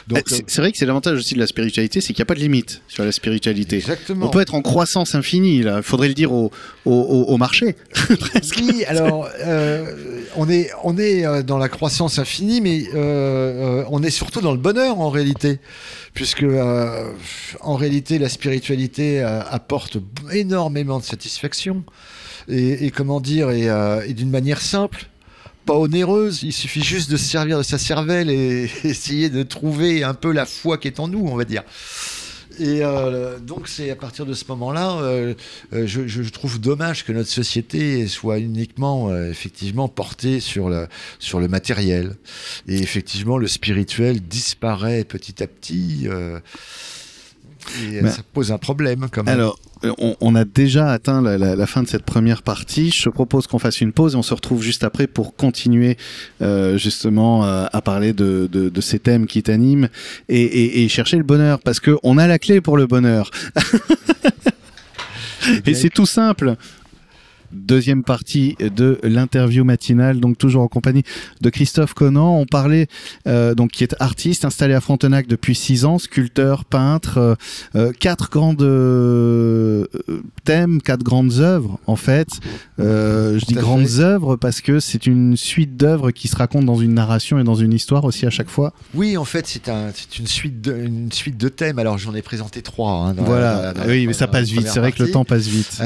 Donc, 0.08 0.18
Eh, 0.26 0.34
c'est 0.34 0.44
c'est 0.50 0.60
vrai 0.60 0.72
que 0.72 0.78
c'est 0.78 0.86
l'avantage 0.86 1.16
aussi 1.18 1.34
de 1.34 1.38
la 1.38 1.46
spiritualité, 1.46 2.00
c'est 2.00 2.08
qu'il 2.12 2.20
n'y 2.22 2.26
a 2.26 2.26
pas 2.26 2.34
de 2.34 2.40
limite 2.40 2.82
sur 2.88 3.04
la 3.04 3.10
euh, 3.10 3.12
spiritualité. 3.12 3.76
exactement. 3.76 4.26
On 4.26 4.30
peut 4.30 4.40
être 4.40 4.54
en 4.56 4.62
croissance 4.62 5.14
infinie 5.14 5.62
là. 5.62 5.80
Faudrait 5.82 6.08
le 6.08 6.14
dire 6.14 6.32
au, 6.32 6.50
au, 6.84 6.92
au, 6.92 7.22
au 7.32 7.36
marché. 7.36 7.76
Oui, 8.60 8.84
alors 8.86 9.28
euh, 9.40 9.94
on 10.36 10.48
est 10.48 10.70
on 10.82 10.96
est 10.98 11.24
euh, 11.24 11.42
dans 11.42 11.58
la 11.58 11.67
la 11.68 11.76
croissance 11.76 12.18
infinie, 12.18 12.62
mais 12.62 12.84
euh, 12.94 13.82
euh, 13.82 13.84
on 13.90 14.02
est 14.02 14.10
surtout 14.10 14.40
dans 14.40 14.52
le 14.52 14.58
bonheur 14.58 15.00
en 15.00 15.10
réalité, 15.10 15.58
puisque 16.14 16.42
euh, 16.42 17.12
en 17.60 17.76
réalité 17.76 18.18
la 18.18 18.30
spiritualité 18.30 19.20
apporte 19.22 19.98
énormément 20.32 20.98
de 20.98 21.04
satisfaction 21.04 21.84
et, 22.48 22.90
comment 22.90 23.20
dire, 23.20 23.50
et, 23.50 23.66
et 24.08 24.14
d'une 24.14 24.30
manière 24.30 24.62
simple. 24.62 25.08
Pas 25.66 25.74
onéreuse, 25.74 26.42
il 26.42 26.54
suffit 26.54 26.82
juste 26.82 27.10
de 27.10 27.18
se 27.18 27.26
servir 27.26 27.58
de 27.58 27.62
sa 27.62 27.76
cervelle 27.76 28.30
et 28.30 28.70
essayer 28.84 29.28
de 29.28 29.42
trouver 29.42 30.02
un 30.02 30.14
peu 30.14 30.32
la 30.32 30.46
foi 30.46 30.78
qui 30.78 30.88
est 30.88 31.00
en 31.00 31.08
nous, 31.08 31.26
on 31.26 31.36
va 31.36 31.44
dire. 31.44 31.64
Et 32.58 32.82
euh, 32.82 33.38
donc 33.38 33.68
c'est 33.68 33.90
à 33.90 33.96
partir 33.96 34.26
de 34.26 34.34
ce 34.34 34.44
moment-là, 34.48 34.98
euh, 35.00 35.34
euh, 35.72 35.86
je, 35.86 36.06
je 36.06 36.28
trouve 36.30 36.60
dommage 36.60 37.04
que 37.04 37.12
notre 37.12 37.30
société 37.30 38.06
soit 38.08 38.38
uniquement 38.38 39.10
euh, 39.10 39.30
effectivement 39.30 39.88
portée 39.88 40.40
sur 40.40 40.68
le 40.68 40.88
sur 41.18 41.40
le 41.40 41.48
matériel. 41.48 42.16
Et 42.66 42.78
effectivement, 42.78 43.38
le 43.38 43.46
spirituel 43.46 44.20
disparaît 44.20 45.04
petit 45.04 45.42
à 45.42 45.46
petit. 45.46 46.08
Et 47.92 48.00
Ben, 48.02 48.10
ça 48.10 48.22
pose 48.32 48.52
un 48.52 48.58
problème 48.58 49.06
quand 49.10 49.24
même. 49.24 49.34
Alors, 49.34 49.58
on, 49.98 50.16
on 50.20 50.34
a 50.34 50.44
déjà 50.44 50.90
atteint 50.90 51.22
la, 51.22 51.38
la- 51.38 51.56
la 51.56 51.66
fin 51.66 51.82
de 51.82 51.88
cette 51.88 52.04
première 52.04 52.42
partie. 52.42 52.90
Je 52.90 53.04
te 53.04 53.08
propose 53.10 53.46
qu'on 53.46 53.58
fasse 53.58 53.80
une 53.80 53.92
pause 53.92 54.14
et 54.14 54.16
on 54.16 54.22
se 54.22 54.34
retrouve 54.34 54.62
juste 54.62 54.84
après 54.84 55.06
pour 55.06 55.36
continuer 55.36 55.96
euh, 56.42 56.76
justement 56.78 57.44
euh, 57.44 57.66
à 57.72 57.80
parler 57.80 58.12
de, 58.12 58.48
de, 58.50 58.68
de 58.68 58.80
ces 58.80 58.98
thèmes 58.98 59.26
qui 59.26 59.42
t'animent 59.42 59.88
et, 60.28 60.42
et, 60.42 60.84
et 60.84 60.88
chercher 60.88 61.16
le 61.16 61.24
bonheur 61.24 61.58
parce 61.60 61.80
que 61.80 61.96
on 62.02 62.18
a 62.18 62.26
la 62.26 62.38
clé 62.38 62.60
pour 62.60 62.76
le 62.76 62.86
bonheur. 62.86 63.30
et 65.66 65.74
c'est 65.74 65.90
tout 65.90 66.06
simple. 66.06 66.56
Deuxième 67.52 68.02
partie 68.04 68.56
de 68.60 68.98
l'interview 69.02 69.64
matinale, 69.64 70.20
donc 70.20 70.36
toujours 70.38 70.62
en 70.62 70.68
compagnie 70.68 71.02
de 71.40 71.48
Christophe 71.50 71.94
Conan. 71.94 72.36
On 72.38 72.46
parlait 72.46 72.88
euh, 73.26 73.54
donc 73.54 73.70
qui 73.70 73.84
est 73.84 73.94
artiste 74.00 74.44
installé 74.44 74.74
à 74.74 74.80
Frontenac 74.80 75.26
depuis 75.26 75.54
six 75.54 75.84
ans, 75.84 75.98
sculpteur, 75.98 76.64
peintre, 76.64 77.18
euh, 77.18 77.34
euh, 77.76 77.92
quatre 77.98 78.30
grandes 78.30 78.62
euh, 78.62 79.86
thèmes, 80.44 80.80
quatre 80.82 81.02
grandes 81.02 81.38
œuvres 81.40 81.78
en 81.86 81.96
fait. 81.96 82.28
Je 82.78 83.44
dis 83.46 83.54
grandes 83.54 83.86
fait. 83.88 84.00
œuvres 84.00 84.36
parce 84.36 84.60
que 84.60 84.78
c'est 84.80 85.06
une 85.06 85.36
suite 85.36 85.76
d'œuvres 85.76 86.10
qui 86.10 86.28
se 86.28 86.36
racontent 86.36 86.64
dans 86.66 86.78
une 86.80 86.94
narration 86.94 87.38
et 87.38 87.44
dans 87.44 87.54
une 87.54 87.72
histoire 87.72 88.04
aussi 88.04 88.26
à 88.26 88.30
chaque 88.30 88.48
fois. 88.50 88.72
Oui, 88.94 89.16
en 89.16 89.24
fait, 89.24 89.46
c'est 89.46 89.68
un, 89.68 89.90
c'est 89.94 90.18
une 90.18 90.26
suite 90.26 90.60
de, 90.60 90.76
une 90.76 91.10
suite 91.12 91.36
de 91.38 91.48
thèmes. 91.48 91.78
Alors 91.78 91.98
j'en 91.98 92.14
ai 92.14 92.22
présenté 92.22 92.62
trois. 92.62 92.92
hein, 92.92 93.14
dans 93.14 93.24
voilà. 93.24 93.54
dans 93.56 93.62
la- 93.62 93.72
dans 93.74 93.80
la- 93.84 93.86
oui, 93.88 94.06
mais 94.06 94.12
ça 94.12 94.26
passe 94.26 94.48
vite. 94.48 94.68
C'est 94.68 94.80
vrai 94.80 94.92
que 94.92 95.02
le 95.02 95.10
temps 95.10 95.24
passe 95.24 95.46
vite. 95.46 95.80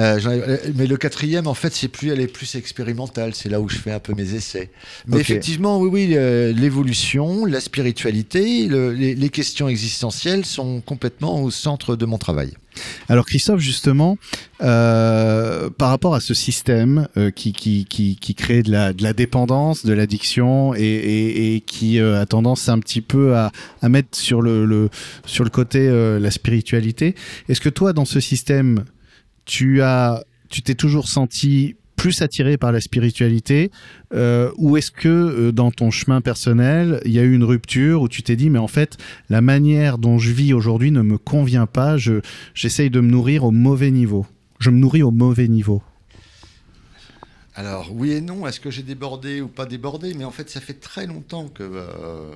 Mais 0.75 0.87
le 0.87 0.97
quatrième, 0.97 1.47
en 1.52 1.54
fait, 1.54 1.73
c'est 1.75 1.88
plus, 1.88 2.09
elle 2.12 2.21
est 2.21 2.32
plus 2.40 2.54
expérimentale. 2.54 3.35
C'est 3.35 3.50
là 3.50 3.61
où 3.61 3.68
je 3.68 3.76
fais 3.76 3.92
un 3.92 4.00
peu 4.06 4.14
mes 4.14 4.35
essais. 4.35 4.71
Mais 5.06 5.21
effectivement, 5.21 5.78
oui, 5.78 5.88
oui, 5.92 6.06
l'évolution, 6.62 7.44
la 7.44 7.61
spiritualité, 7.61 8.66
le- 8.68 8.92
les, 9.02 9.14
les 9.14 9.28
questions 9.28 9.68
existentielles 9.68 10.44
sont 10.47 10.80
complètement 10.80 11.42
au 11.42 11.50
centre 11.50 11.94
de 11.94 12.06
mon 12.06 12.18
travail. 12.18 12.50
Alors 13.11 13.26
Christophe, 13.26 13.61
justement, 13.61 14.16
euh, 14.62 15.68
par 15.68 15.90
rapport 15.90 16.14
à 16.14 16.21
ce 16.21 16.32
système 16.32 17.06
euh, 17.18 17.30
qui, 17.30 17.52
qui, 17.52 17.85
qui, 17.85 18.16
qui 18.16 18.35
crée 18.35 18.62
de 18.62 18.71
la, 18.73 18.94
de 18.94 19.02
la 19.02 19.12
dépendance, 19.12 19.85
de 19.85 19.92
l'addiction 19.92 20.75
et, 20.75 20.80
et, 20.80 21.54
et 21.56 21.61
qui 21.61 22.00
euh, 22.00 22.18
a 22.23 22.25
tendance 22.25 22.71
un 22.71 22.78
petit 22.78 23.02
peu 23.02 23.37
à, 23.37 23.52
à 23.82 23.88
mettre 23.90 24.16
sur 24.16 24.40
le, 24.40 24.64
le, 24.64 24.88
sur 25.26 25.44
le 25.44 25.50
côté 25.50 25.80
la 26.18 26.30
spiritualité, 26.30 27.14
est-ce 27.50 27.61
que 27.61 27.68
toi, 27.68 27.92
dans 27.92 28.06
ce 28.06 28.21
système, 28.21 28.85
tu 29.44 29.82
as, 29.82 30.25
tu 30.52 30.62
t'es 30.62 30.75
toujours 30.76 31.09
senti 31.09 31.75
plus 31.97 32.21
attiré 32.23 32.56
par 32.56 32.73
la 32.73 32.80
spiritualité 32.80 33.71
euh, 34.12 34.50
ou 34.56 34.76
est-ce 34.76 34.90
que 34.90 35.09
euh, 35.09 35.52
dans 35.52 35.71
ton 35.71 35.90
chemin 35.90 36.21
personnel 36.21 37.00
il 37.04 37.12
y 37.12 37.18
a 37.18 37.23
eu 37.23 37.32
une 37.32 37.44
rupture 37.44 38.02
où 38.02 38.09
tu 38.09 38.23
t'es 38.23 38.35
dit 38.37 38.50
mais 38.50 38.59
en 38.59 38.66
fait 38.68 38.99
la 39.30 39.40
manière 39.40 39.99
dont 39.99 40.18
je 40.18 40.30
vis 40.32 40.52
aujourd'hui 40.52 40.90
ne 40.90 41.02
me 41.02 41.16
convient 41.16 41.66
pas 41.66 41.97
je 41.97 42.21
j'essaye 42.54 42.90
de 42.90 43.00
me 43.00 43.09
nourrir 43.11 43.44
au 43.44 43.50
mauvais 43.50 43.90
niveau. 43.90 44.26
Je 44.59 44.71
me 44.71 44.78
nourris 44.78 45.02
au 45.02 45.11
mauvais 45.11 45.49
niveau. 45.49 45.82
Alors, 47.54 47.90
oui 47.92 48.12
et 48.12 48.21
non, 48.21 48.47
est-ce 48.47 48.61
que 48.61 48.71
j'ai 48.71 48.82
débordé 48.82 49.40
ou 49.40 49.49
pas 49.49 49.66
débordé? 49.66 50.14
Mais 50.14 50.25
en 50.25 50.30
fait, 50.30 50.49
ça 50.49 50.61
fait 50.61 50.75
très 50.80 51.06
longtemps 51.06 51.49
que, 51.49 51.62
euh, 51.64 52.30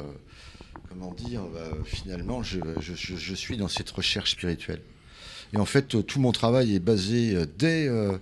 comment 0.88 1.12
dire, 1.14 1.42
finalement, 1.84 2.42
je- 2.42 2.58
je 2.80 3.34
suis 3.34 3.56
dans 3.56 3.68
cette 3.68 3.90
recherche 3.90 4.32
spirituelle. 4.32 4.80
Et 5.56 5.60
en 5.60 5.64
fait, 5.64 5.94
euh, 5.94 6.02
tout 6.02 6.20
mon 6.20 6.32
travail 6.32 6.74
est 6.74 6.80
basé 6.80 7.34
euh, 7.34 7.46
dès 7.58 7.88
euh, 7.88 8.12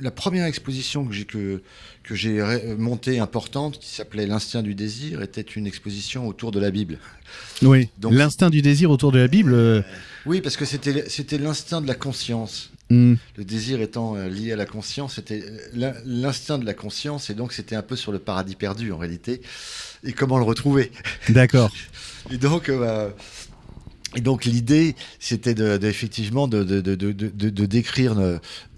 la 0.00 0.10
première 0.10 0.44
exposition 0.46 1.04
que 1.04 1.12
j'ai 1.12 1.24
que, 1.24 1.60
que 2.04 2.14
j'ai 2.14 2.40
montée 2.78 3.18
importante, 3.18 3.78
qui 3.78 3.90
s'appelait 3.90 4.26
L'instinct 4.26 4.62
du 4.62 4.74
désir, 4.74 5.22
était 5.22 5.40
une 5.42 5.66
exposition 5.66 6.26
autour 6.28 6.50
de 6.52 6.60
la 6.60 6.70
Bible. 6.70 6.98
oui 7.62 7.88
Donc- 7.98 8.12
l'instinct 8.14 8.48
du 8.50 8.62
désir 8.62 8.90
autour 8.90 9.12
de 9.12 9.18
la 9.18 9.28
Bible 9.28 9.52
euh, 9.52 9.82
Oui, 10.24 10.40
parce 10.40 10.56
que 10.56 10.64
c'était 10.64 11.04
c'était 11.08 11.36
l'instinct 11.38 11.80
de 11.82 11.88
la 11.88 11.94
conscience. 11.94 12.70
hmm, 12.90 13.14
Le 13.36 13.44
désir 13.44 13.80
étant 13.82 14.14
lié 14.14 14.52
à 14.52 14.56
la 14.56 14.66
conscience, 14.66 15.16
c'était 15.16 15.42
l'in- 15.74 15.94
l'instinct 16.06 16.58
de 16.58 16.64
la 16.64 16.74
conscience, 16.74 17.28
et 17.28 17.34
donc 17.34 17.52
c'était 17.52 17.76
un 17.76 17.82
peu 17.82 17.96
sur 17.96 18.12
le 18.12 18.18
paradis 18.18 18.54
perdu 18.56 18.92
en 18.92 18.98
réalité, 18.98 19.42
et 20.04 20.12
comment 20.12 20.38
le 20.38 20.44
retrouver. 20.44 20.90
d'accord 21.28 21.72
Et 22.30 22.36
donc, 22.36 22.68
euh, 22.68 23.08
et 24.16 24.20
donc 24.20 24.44
l'idée, 24.44 24.96
c'était 25.18 25.54
de, 25.54 25.76
de- 25.76 25.86
effectivement 25.86 26.48
de, 26.48 26.62
décrire 27.66 28.14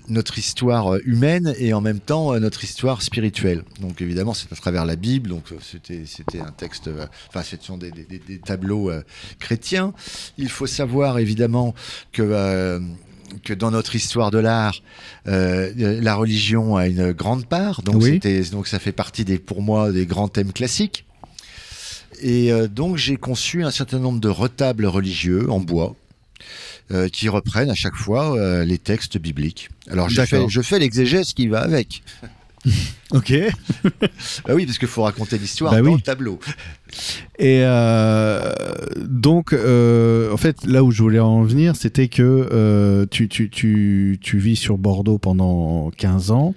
notre 0.08 0.36
histoire 0.38 0.94
euh, 0.94 0.98
humaine 1.04 1.54
et 1.58 1.72
en 1.74 1.80
même 1.80 2.00
temps 2.00 2.34
euh, 2.34 2.40
notre 2.40 2.64
histoire 2.64 3.02
spirituelle. 3.02 3.62
Donc 3.80 4.02
évidemment, 4.02 4.34
c'est 4.34 4.52
à 4.52 4.56
travers 4.56 4.84
la 4.84 4.96
Bible. 4.96 5.30
Donc 5.30 5.52
euh, 5.52 5.56
c'était 5.62 6.02
c'était 6.06 6.40
un 6.40 6.50
texte. 6.50 6.88
euh, 6.88 7.06
Enfin, 7.28 7.42
ce 7.42 7.56
sont 7.60 7.78
des, 7.78 7.90
des, 7.92 8.04
des- 8.04 8.18
des 8.18 8.38
tableaux 8.38 8.90
euh, 8.90 9.02
chrétiens. 9.38 9.94
Il 10.38 10.48
faut 10.48 10.66
savoir 10.66 11.18
évidemment 11.20 11.74
que 12.12 12.22
euh, 12.22 12.80
que 13.44 13.54
dans 13.54 13.70
notre 13.70 13.94
histoire 13.94 14.30
de 14.30 14.38
l'art, 14.38 14.74
euh, 15.28 15.72
la 15.76 16.14
religion 16.16 16.76
a 16.76 16.86
une 16.88 17.12
grande 17.12 17.46
part. 17.46 17.80
Donc, 17.82 18.02
Oui. 18.02 18.20
donc 18.50 18.66
ça 18.66 18.78
fait 18.78 18.92
partie 18.92 19.24
des, 19.24 19.38
pour 19.38 19.62
moi 19.62 19.90
des 19.92 20.04
grands 20.04 20.28
thèmes 20.28 20.52
classiques. 20.52 21.06
Et 22.20 22.52
euh, 22.52 22.68
donc 22.68 22.96
j'ai 22.96 23.16
conçu 23.16 23.64
un 23.64 23.70
certain 23.70 23.98
nombre 23.98 24.20
de 24.20 24.28
retables 24.28 24.86
religieux 24.86 25.50
en 25.50 25.60
bois 25.60 25.94
euh, 26.90 27.08
qui 27.08 27.28
reprennent 27.28 27.70
à 27.70 27.74
chaque 27.74 27.96
fois 27.96 28.36
euh, 28.36 28.64
les 28.64 28.78
textes 28.78 29.18
bibliques. 29.18 29.70
Alors 29.90 30.08
je 30.08 30.22
fais, 30.22 30.48
je 30.48 30.60
fais 30.62 30.78
l'exégèse 30.78 31.32
qui 31.32 31.48
va 31.48 31.60
avec. 31.60 32.02
ok 33.12 33.32
Bah 34.46 34.54
oui, 34.54 34.66
parce 34.66 34.78
qu'il 34.78 34.86
faut 34.88 35.02
raconter 35.02 35.36
l'histoire 35.38 35.72
Bah 35.72 35.80
dans 35.80 35.88
oui. 35.88 35.94
le 35.96 36.00
tableau. 36.00 36.38
Et 37.38 37.62
euh, 37.64 38.52
donc, 39.00 39.52
euh, 39.52 40.30
en 40.32 40.36
fait, 40.36 40.64
là 40.64 40.84
où 40.84 40.90
je 40.92 41.02
voulais 41.02 41.18
en 41.18 41.42
venir, 41.42 41.74
c'était 41.74 42.06
que 42.08 42.22
euh, 42.22 43.06
tu, 43.10 43.28
tu, 43.28 43.50
tu, 43.50 44.18
tu 44.20 44.38
vis 44.38 44.54
sur 44.56 44.78
Bordeaux 44.78 45.18
pendant 45.18 45.90
15 45.96 46.30
ans. 46.30 46.54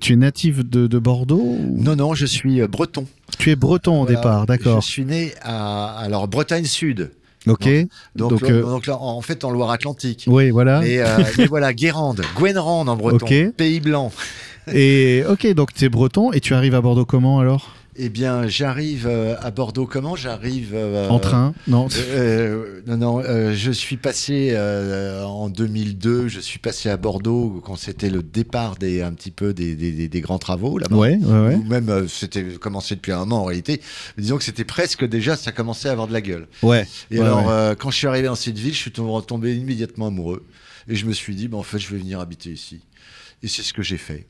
Tu 0.00 0.12
es 0.12 0.16
natif 0.16 0.58
de, 0.64 0.86
de 0.86 0.98
Bordeaux 0.98 1.40
ou- 1.42 1.76
Non, 1.82 1.96
non, 1.96 2.14
je 2.14 2.26
suis 2.26 2.60
breton. 2.68 3.06
Tu 3.40 3.50
es 3.50 3.56
breton 3.56 4.02
au 4.02 4.04
Voilà. 4.04 4.16
départ, 4.16 4.46
d'accord. 4.46 4.80
Je 4.82 4.86
suis 4.86 5.04
né 5.04 5.32
à 5.42 5.96
alors 5.98 6.28
Bretagne 6.28 6.66
Sud. 6.66 7.10
Ok. 7.46 7.66
Donc, 8.14 8.42
euh, 8.42 8.62
donc 8.62 8.88
en 8.88 9.20
fait, 9.22 9.44
en 9.44 9.50
Loire-Atlantique. 9.50 10.24
Oui, 10.26 10.50
voilà. 10.50 10.80
Mais, 10.80 10.98
euh, 10.98 11.06
voilà, 11.48 11.72
Guérande, 11.72 12.20
Gwenrand 12.36 12.86
en 12.86 12.96
breton. 12.96 13.26
Pays 13.56 13.80
Blanc. 13.80 14.12
Et 14.72 15.24
ok, 15.28 15.54
donc 15.54 15.72
tu 15.72 15.86
es 15.86 15.88
breton 15.88 16.32
et 16.32 16.40
tu 16.40 16.52
arrives 16.54 16.74
à 16.74 16.80
Bordeaux 16.82 17.06
comment 17.06 17.40
alors? 17.40 17.74
Eh 17.96 18.08
bien, 18.08 18.46
j'arrive 18.46 19.06
euh, 19.08 19.34
à 19.40 19.50
Bordeaux 19.50 19.86
comment 19.86 20.14
J'arrive 20.14 20.72
euh, 20.74 21.08
En 21.08 21.18
train 21.18 21.54
Non. 21.66 21.88
Euh, 21.98 22.80
non, 22.86 22.96
non, 22.96 23.18
euh, 23.18 23.52
je 23.54 23.72
suis 23.72 23.96
passé 23.96 24.56
en 25.24 25.48
2002, 25.48 26.28
je 26.28 26.40
suis 26.40 26.58
passé 26.58 26.88
à 26.88 26.96
Bordeaux 26.96 27.60
quand 27.64 27.76
c'était 27.76 28.10
le 28.10 28.22
départ 28.22 28.76
des 28.76 29.02
un 29.02 29.12
petit 29.12 29.30
peu 29.30 29.52
des, 29.52 29.74
des, 29.74 30.20
grands 30.20 30.38
travaux 30.38 30.78
là-bas. 30.78 30.96
Ouais, 30.96 31.16
ouais, 31.16 31.40
ouais. 31.46 31.54
Ou 31.56 31.64
même 31.64 32.06
c'était 32.08 32.44
commencé 32.44 32.94
depuis 32.94 33.12
un 33.12 33.20
moment 33.20 33.42
en 33.42 33.44
réalité. 33.44 33.80
Disons 34.16 34.38
que 34.38 34.44
c'était 34.44 34.64
presque 34.64 35.04
déjà, 35.04 35.36
ça 35.36 35.50
commençait 35.52 35.88
à 35.88 35.92
avoir 35.92 36.06
de 36.06 36.12
la 36.12 36.20
gueule. 36.20 36.46
Ouais. 36.62 36.86
Et 37.10 37.18
Ouais, 37.18 37.26
alors, 37.26 37.46
ouais. 37.46 37.76
quand 37.78 37.90
je 37.90 37.96
suis 37.96 38.06
arrivé 38.06 38.28
dans 38.28 38.34
cette 38.34 38.58
ville, 38.58 38.72
je 38.72 38.78
suis 38.78 38.92
tombé, 38.92 39.26
tombé 39.26 39.54
immédiatement 39.54 40.06
amoureux. 40.06 40.44
Et 40.88 40.96
je 40.96 41.06
me 41.06 41.12
suis 41.12 41.34
dit, 41.34 41.48
bah, 41.48 41.58
en 41.58 41.62
fait, 41.62 41.78
je 41.78 41.90
vais 41.90 41.98
venir 41.98 42.20
habiter 42.20 42.50
ici. 42.50 42.80
Et 43.42 43.48
c'est 43.48 43.62
ce 43.62 43.72
que 43.72 43.82
j'ai 43.82 43.96
fait. 43.98 44.26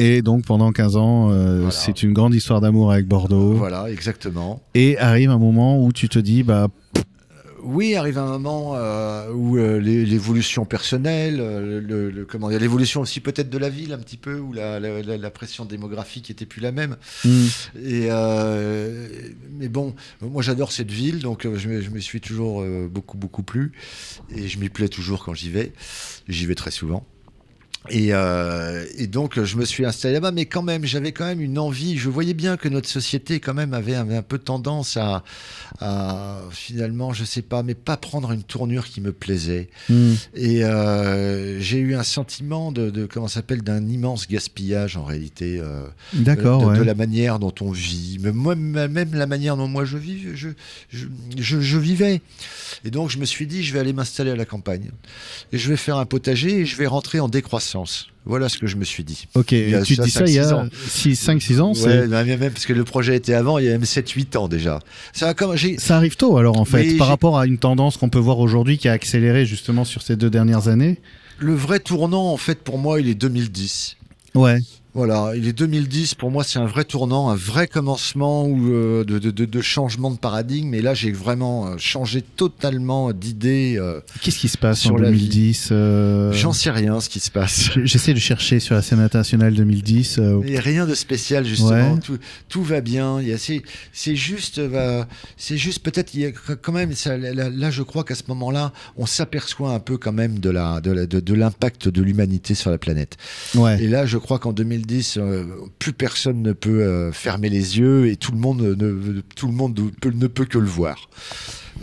Et 0.00 0.22
donc 0.22 0.44
pendant 0.44 0.72
15 0.72 0.96
ans, 0.96 1.30
euh, 1.30 1.56
Voilà. 1.58 1.70
c'est 1.70 2.02
une 2.02 2.12
grande 2.12 2.34
histoire 2.34 2.60
d'amour 2.60 2.90
avec 2.92 3.06
Bordeaux. 3.06 3.52
Voilà, 3.54 3.90
exactement. 3.90 4.62
Et 4.74 4.96
arrive 4.98 5.30
un 5.30 5.38
moment 5.38 5.82
où 5.84 5.92
tu 5.92 6.08
te 6.08 6.18
dis, 6.18 6.42
bah 6.42 6.68
Oui, 7.62 7.94
arrive 7.94 8.16
un 8.16 8.24
moment 8.38 8.72
euh, 8.76 9.30
où 9.34 9.58
euh, 9.58 9.78
l'é- 9.78 10.06
l'évolution 10.06 10.64
personnelle, 10.64 11.36
le, 11.36 12.08
le- 12.10 12.24
comment 12.24 12.48
dire, 12.48 12.58
l'évolution 12.58 13.02
aussi 13.02 13.20
peut-être 13.20 13.50
de 13.50 13.58
la 13.58 13.68
ville 13.68 13.92
un 13.92 13.98
petit 13.98 14.16
peu, 14.16 14.38
où 14.38 14.54
la, 14.54 14.80
la- 14.80 15.02
la- 15.02 15.18
la 15.18 15.30
pression 15.30 15.66
démographique 15.66 16.30
était 16.30 16.46
plus 16.46 16.62
la 16.62 16.72
même. 16.72 16.96
hmm, 17.22 17.46
Et 17.84 18.08
mais 19.58 19.68
bon, 19.68 19.94
moi 20.22 20.42
j'adore 20.42 20.72
cette 20.72 20.90
ville, 20.90 21.18
donc 21.18 21.46
je 21.54 21.68
me, 21.68 21.82
je 21.82 21.90
me 21.90 22.00
suis 22.00 22.22
toujours 22.22 22.64
beaucoup 22.90 23.18
beaucoup 23.18 23.42
plu, 23.42 23.72
et 24.34 24.48
je 24.48 24.58
m'y 24.58 24.70
plais 24.70 24.88
toujours 24.88 25.22
quand 25.22 25.34
j'y 25.34 25.50
vais. 25.50 25.72
J'y 26.28 26.46
vais 26.46 26.54
très 26.54 26.70
souvent. 26.70 27.04
Et, 27.88 28.08
euh, 28.12 28.84
et, 28.98 29.06
donc, 29.06 29.42
je 29.42 29.56
me 29.56 29.64
suis 29.64 29.86
installé 29.86 30.14
là-bas, 30.14 30.32
mais 30.32 30.44
quand 30.44 30.62
même, 30.62 30.84
j'avais 30.84 31.12
quand 31.12 31.24
même 31.24 31.40
une 31.40 31.58
envie. 31.58 31.96
Je 31.96 32.10
voyais 32.10 32.34
bien 32.34 32.58
que 32.58 32.68
notre 32.68 32.88
société, 32.88 33.40
quand 33.40 33.54
même, 33.54 33.72
avait, 33.72 33.94
un 33.94 34.22
peu 34.22 34.38
tendance 34.38 34.98
à, 34.98 35.24
à, 35.80 36.40
finalement, 36.50 37.14
je 37.14 37.24
sais 37.24 37.40
pas, 37.40 37.62
mais 37.62 37.74
pas 37.74 37.96
prendre 37.96 38.32
une 38.32 38.42
tournure 38.42 38.86
qui 38.86 39.00
me 39.00 39.12
plaisait. 39.12 39.70
Hmm. 39.88 40.12
Et 40.34 40.62
euh, 40.62 41.58
j'ai 41.60 41.78
eu 41.78 41.94
un 41.94 42.02
sentiment 42.02 42.70
de, 42.70 42.90
de 42.90 43.06
comment 43.06 43.28
s'appelle, 43.28 43.62
d'un 43.62 43.86
immense 43.88 44.28
gaspillage 44.28 44.98
en 44.98 45.04
réalité. 45.04 45.58
Euh, 45.58 45.86
D'accord. 46.12 46.60
de, 46.60 46.66
ouais. 46.66 46.78
de 46.78 46.82
la 46.82 46.94
manière 46.94 47.38
dont 47.38 47.54
on 47.62 47.70
vit, 47.70 48.18
mais 48.20 48.32
moi, 48.32 48.54
même 48.56 49.14
la 49.14 49.26
manière 49.26 49.56
dont 49.56 49.68
moi 49.68 49.86
je 49.86 49.96
vis, 49.96 50.20
je, 50.34 50.48
je, 50.90 51.06
je, 51.38 51.60
je 51.60 51.78
vivais. 51.78 52.20
Et 52.84 52.90
donc, 52.90 53.08
je 53.08 53.16
me 53.16 53.24
suis 53.24 53.46
dit, 53.46 53.62
je 53.62 53.72
vais 53.72 53.80
aller 53.80 53.94
m'installer 53.94 54.32
à 54.32 54.36
la 54.36 54.44
campagne 54.44 54.90
et 55.52 55.58
je 55.58 55.68
vais 55.70 55.76
faire 55.78 55.96
un 55.96 56.06
potager 56.06 56.60
et 56.60 56.66
je 56.66 56.76
vais 56.76 56.86
rentrer 56.86 57.20
en 57.20 57.28
décroissance. 57.28 57.69
Voilà 58.26 58.48
ce 58.48 58.58
que 58.58 58.66
je 58.66 58.76
me 58.76 58.84
suis 58.84 59.02
dit. 59.04 59.26
Ok, 59.34 59.52
Il 59.52 59.70
y 59.70 59.74
a 59.74 59.82
tu 59.82 59.94
ça, 59.94 60.02
dis 60.04 60.10
ça 60.10 60.20
cinq, 60.20 60.26
il 60.28 60.30
y 60.30 60.34
six 60.34 60.40
a 60.40 60.56
ans. 60.56 60.68
5-6 61.38 61.60
ans, 61.60 61.74
c'est- 61.74 61.86
Ouais, 61.86 62.06
bah, 62.08 62.24
même 62.24 62.38
parce 62.52 62.66
que 62.66 62.72
le 62.72 62.84
projet 62.84 63.16
était 63.16 63.34
avant, 63.34 63.58
il 63.58 63.64
y 63.64 63.68
a 63.68 63.72
même 63.72 63.84
7-8 63.84 64.36
ans 64.36 64.46
déjà. 64.48 64.78
Ça 65.12 65.28
a 65.28 65.34
comme 65.34 65.56
j'ai 65.56 65.78
ça 65.78 65.96
arrive 65.96 66.16
tôt 66.16 66.36
alors 66.36 66.58
en 66.58 66.64
fait, 66.64 66.96
par 66.98 67.06
j'ai- 67.06 67.10
rapport 67.10 67.38
à 67.38 67.46
une 67.46 67.58
tendance 67.58 67.96
qu'on 67.96 68.08
peut 68.10 68.18
voir 68.18 68.38
aujourd'hui 68.38 68.76
qui 68.78 68.88
a 68.88 68.92
accéléré 68.92 69.46
justement 69.46 69.84
sur 69.84 70.02
ces 70.02 70.16
deux 70.16 70.30
dernières 70.30 70.68
années. 70.68 70.98
le 71.38 71.54
vrai 71.54 71.80
tournant 71.80 72.32
en 72.32 72.36
fait 72.36 72.62
pour 72.62 72.76
moi, 72.78 73.00
il 73.00 73.08
est 73.08 73.14
2010. 73.14 73.96
Ouais. 74.34 74.58
Voilà, 74.92 75.32
il 75.36 75.46
est 75.46 75.52
2010 75.52 76.14
pour 76.16 76.32
moi, 76.32 76.42
c'est 76.42 76.58
un 76.58 76.66
vrai 76.66 76.84
tournant, 76.84 77.30
un 77.30 77.36
vrai 77.36 77.68
commencement 77.68 78.44
où, 78.44 78.72
euh, 78.72 79.04
de, 79.04 79.20
de, 79.20 79.30
de, 79.30 79.44
de 79.44 79.60
changement 79.60 80.10
de 80.10 80.16
paradigme. 80.18 80.74
Et 80.74 80.82
là, 80.82 80.94
j'ai 80.94 81.12
vraiment 81.12 81.68
euh, 81.68 81.74
changé 81.78 82.22
totalement 82.22 83.12
d'idée. 83.12 83.76
euh, 83.78 84.00
Qu'est-ce 84.20 84.38
qui 84.38 84.48
se 84.48 84.58
passe 84.58 84.80
Sur 84.80 84.94
en 84.94 84.98
la 84.98 85.10
vie. 85.12 85.28
2010 85.28 85.68
euh, 85.70 86.32
J'en 86.32 86.52
sais 86.52 86.70
rien 86.72 86.98
ce 87.00 87.08
qui 87.08 87.20
se 87.20 87.30
passe. 87.30 87.70
J'essaie 87.84 88.14
de 88.14 88.18
chercher 88.18 88.58
sur 88.58 88.74
la 88.74 88.82
scène 88.82 88.98
internationale 88.98 89.54
2010. 89.54 90.18
euh, 90.18 90.40
Il 90.44 90.50
n'y 90.50 90.58
a 90.58 90.60
rien 90.60 90.86
de 90.86 90.94
spécial 90.94 91.44
justement. 91.46 91.94
Ouais. 91.94 92.00
Tout, 92.00 92.18
tout 92.48 92.62
va 92.64 92.80
bien. 92.80 93.20
C'est 93.92 94.16
juste, 94.16 94.60
c'est 95.36 95.56
juste 95.56 95.82
peut-être 95.84 96.14
il 96.14 96.20
y 96.22 96.26
a 96.26 96.32
quand 96.32 96.72
même. 96.72 96.92
Ça, 96.94 97.16
là, 97.16 97.48
là, 97.48 97.70
je 97.70 97.82
crois 97.82 98.02
qu'à 98.02 98.16
ce 98.16 98.24
moment-là, 98.28 98.72
on 98.96 99.06
s'aperçoit 99.06 99.70
un 99.72 99.78
peu 99.80 99.98
quand 99.98 100.12
même 100.12 100.40
de 100.40 100.50
la- 100.50 100.80
l'impact 101.32 101.88
de 101.88 102.02
l'humanité 102.02 102.54
sur 102.56 102.70
la 102.72 102.78
planète. 102.78 103.16
ouais. 103.54 103.80
Et 103.82 103.86
là, 103.86 104.04
je 104.04 104.18
crois 104.18 104.38
qu'en 104.40 104.52
2010, 104.52 104.79
euh, 105.16 105.44
plus 105.78 105.92
personne 105.92 106.42
ne 106.42 106.52
peut 106.52 106.82
euh, 106.82 107.12
fermer 107.12 107.48
les 107.48 107.78
yeux 107.78 108.08
et 108.08 108.16
tout 108.16 108.32
le 108.32 108.38
monde 108.38 108.60
ne, 108.62 109.20
tout 109.36 109.46
le 109.46 109.52
monde 109.52 109.78
peut- 110.00 110.10
ne 110.14 110.26
peut 110.26 110.44
que 110.44 110.58
le 110.58 110.66
voir. 110.68 111.08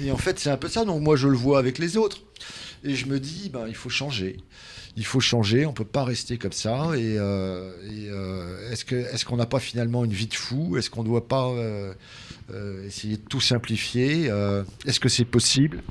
Et 0.02 0.12
en 0.12 0.18
fait, 0.18 0.40
c'est 0.40 0.50
un 0.50 0.58
peu 0.58 0.68
ça. 0.68 0.86
Donc 0.86 1.02
moi, 1.02 1.16
je 1.16 1.28
le 1.28 1.36
vois 1.38 1.60
avec 1.60 1.78
les 1.80 1.98
autres. 1.98 2.22
Et 2.84 2.96
je 2.96 3.06
me 3.08 3.20
dis, 3.20 3.50
ben, 3.50 3.66
il 3.68 3.76
faut 3.76 3.90
changer. 3.90 4.38
Il 4.96 5.06
faut 5.06 5.20
changer. 5.20 5.66
On 5.66 5.74
peut 5.74 5.86
pas 5.86 6.04
rester 6.04 6.38
comme 6.38 6.52
ça. 6.52 6.92
Et, 6.96 7.18
euh, 7.18 7.72
et, 7.86 8.08
euh, 8.10 8.72
est-ce 8.72 8.84
que 8.86 8.96
est-ce 8.96 9.26
qu'on 9.26 9.38
n'a 9.38 9.46
pas 9.46 9.60
finalement 9.60 10.04
une 10.06 10.14
vie 10.14 10.28
de 10.28 10.34
fou? 10.34 10.76
Est-ce 10.78 10.90
qu'on 10.90 11.04
ne 11.04 11.08
doit 11.08 11.28
pas 11.28 11.50
euh, 11.50 11.94
essayer 12.86 13.18
de 13.18 13.22
tout 13.22 13.42
simplifier? 13.42 14.32
Est-ce 14.86 15.00
que 15.00 15.10
c'est 15.10 15.26
possible? 15.26 15.84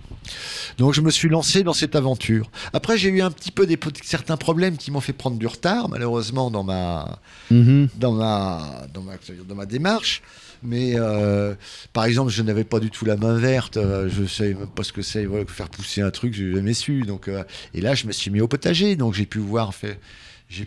Donc 0.78 0.92
je 0.94 1.00
me 1.02 1.10
suis 1.10 1.28
lancé 1.28 1.62
dans 1.62 1.72
cette 1.72 1.94
aventure. 1.94 2.50
Après 2.72 2.98
j'ai 2.98 3.10
eu 3.10 3.20
un 3.20 3.30
petit 3.30 3.52
peu 3.52 3.64
des 3.66 3.78
certains 4.02 4.36
problèmes 4.36 4.76
qui 4.76 4.90
m'ont 4.90 5.00
fait 5.00 5.12
prendre 5.12 5.38
du 5.38 5.46
retard 5.46 5.88
malheureusement 5.88 6.50
dans 6.50 6.64
ma 6.64 7.20
Mhm. 7.50 7.88
dans 7.96 8.12
ma 8.12 8.86
dans 8.92 9.02
ma, 9.02 9.12
dans 9.48 9.54
ma 9.54 9.66
démarche. 9.66 10.22
Mais 10.66 10.94
euh, 10.96 11.54
par 11.92 12.04
exemple, 12.04 12.30
je 12.30 12.42
n'avais 12.42 12.64
pas 12.64 12.80
du 12.80 12.90
tout 12.90 13.04
la 13.04 13.16
main 13.16 13.38
verte. 13.38 13.76
euh, 13.76 14.08
je 14.10 14.24
savais 14.24 14.54
même 14.54 14.66
pas 14.66 14.82
ce 14.82 14.92
que 14.92 15.02
c'est 15.02 15.26
faire 15.46 15.68
pousser 15.68 16.00
un 16.00 16.10
truc. 16.10 16.34
J'ai 16.34 16.52
jamais 16.52 16.74
su. 16.74 17.02
Donc 17.02 17.28
euh, 17.28 17.44
et 17.72 17.80
là, 17.80 17.94
je 17.94 18.06
me 18.06 18.12
suis 18.12 18.30
mis 18.30 18.40
au 18.40 18.48
potager. 18.48 18.96
Donc 18.96 19.14
j'ai 19.14 19.26
pu 19.26 19.38
voir. 19.38 19.72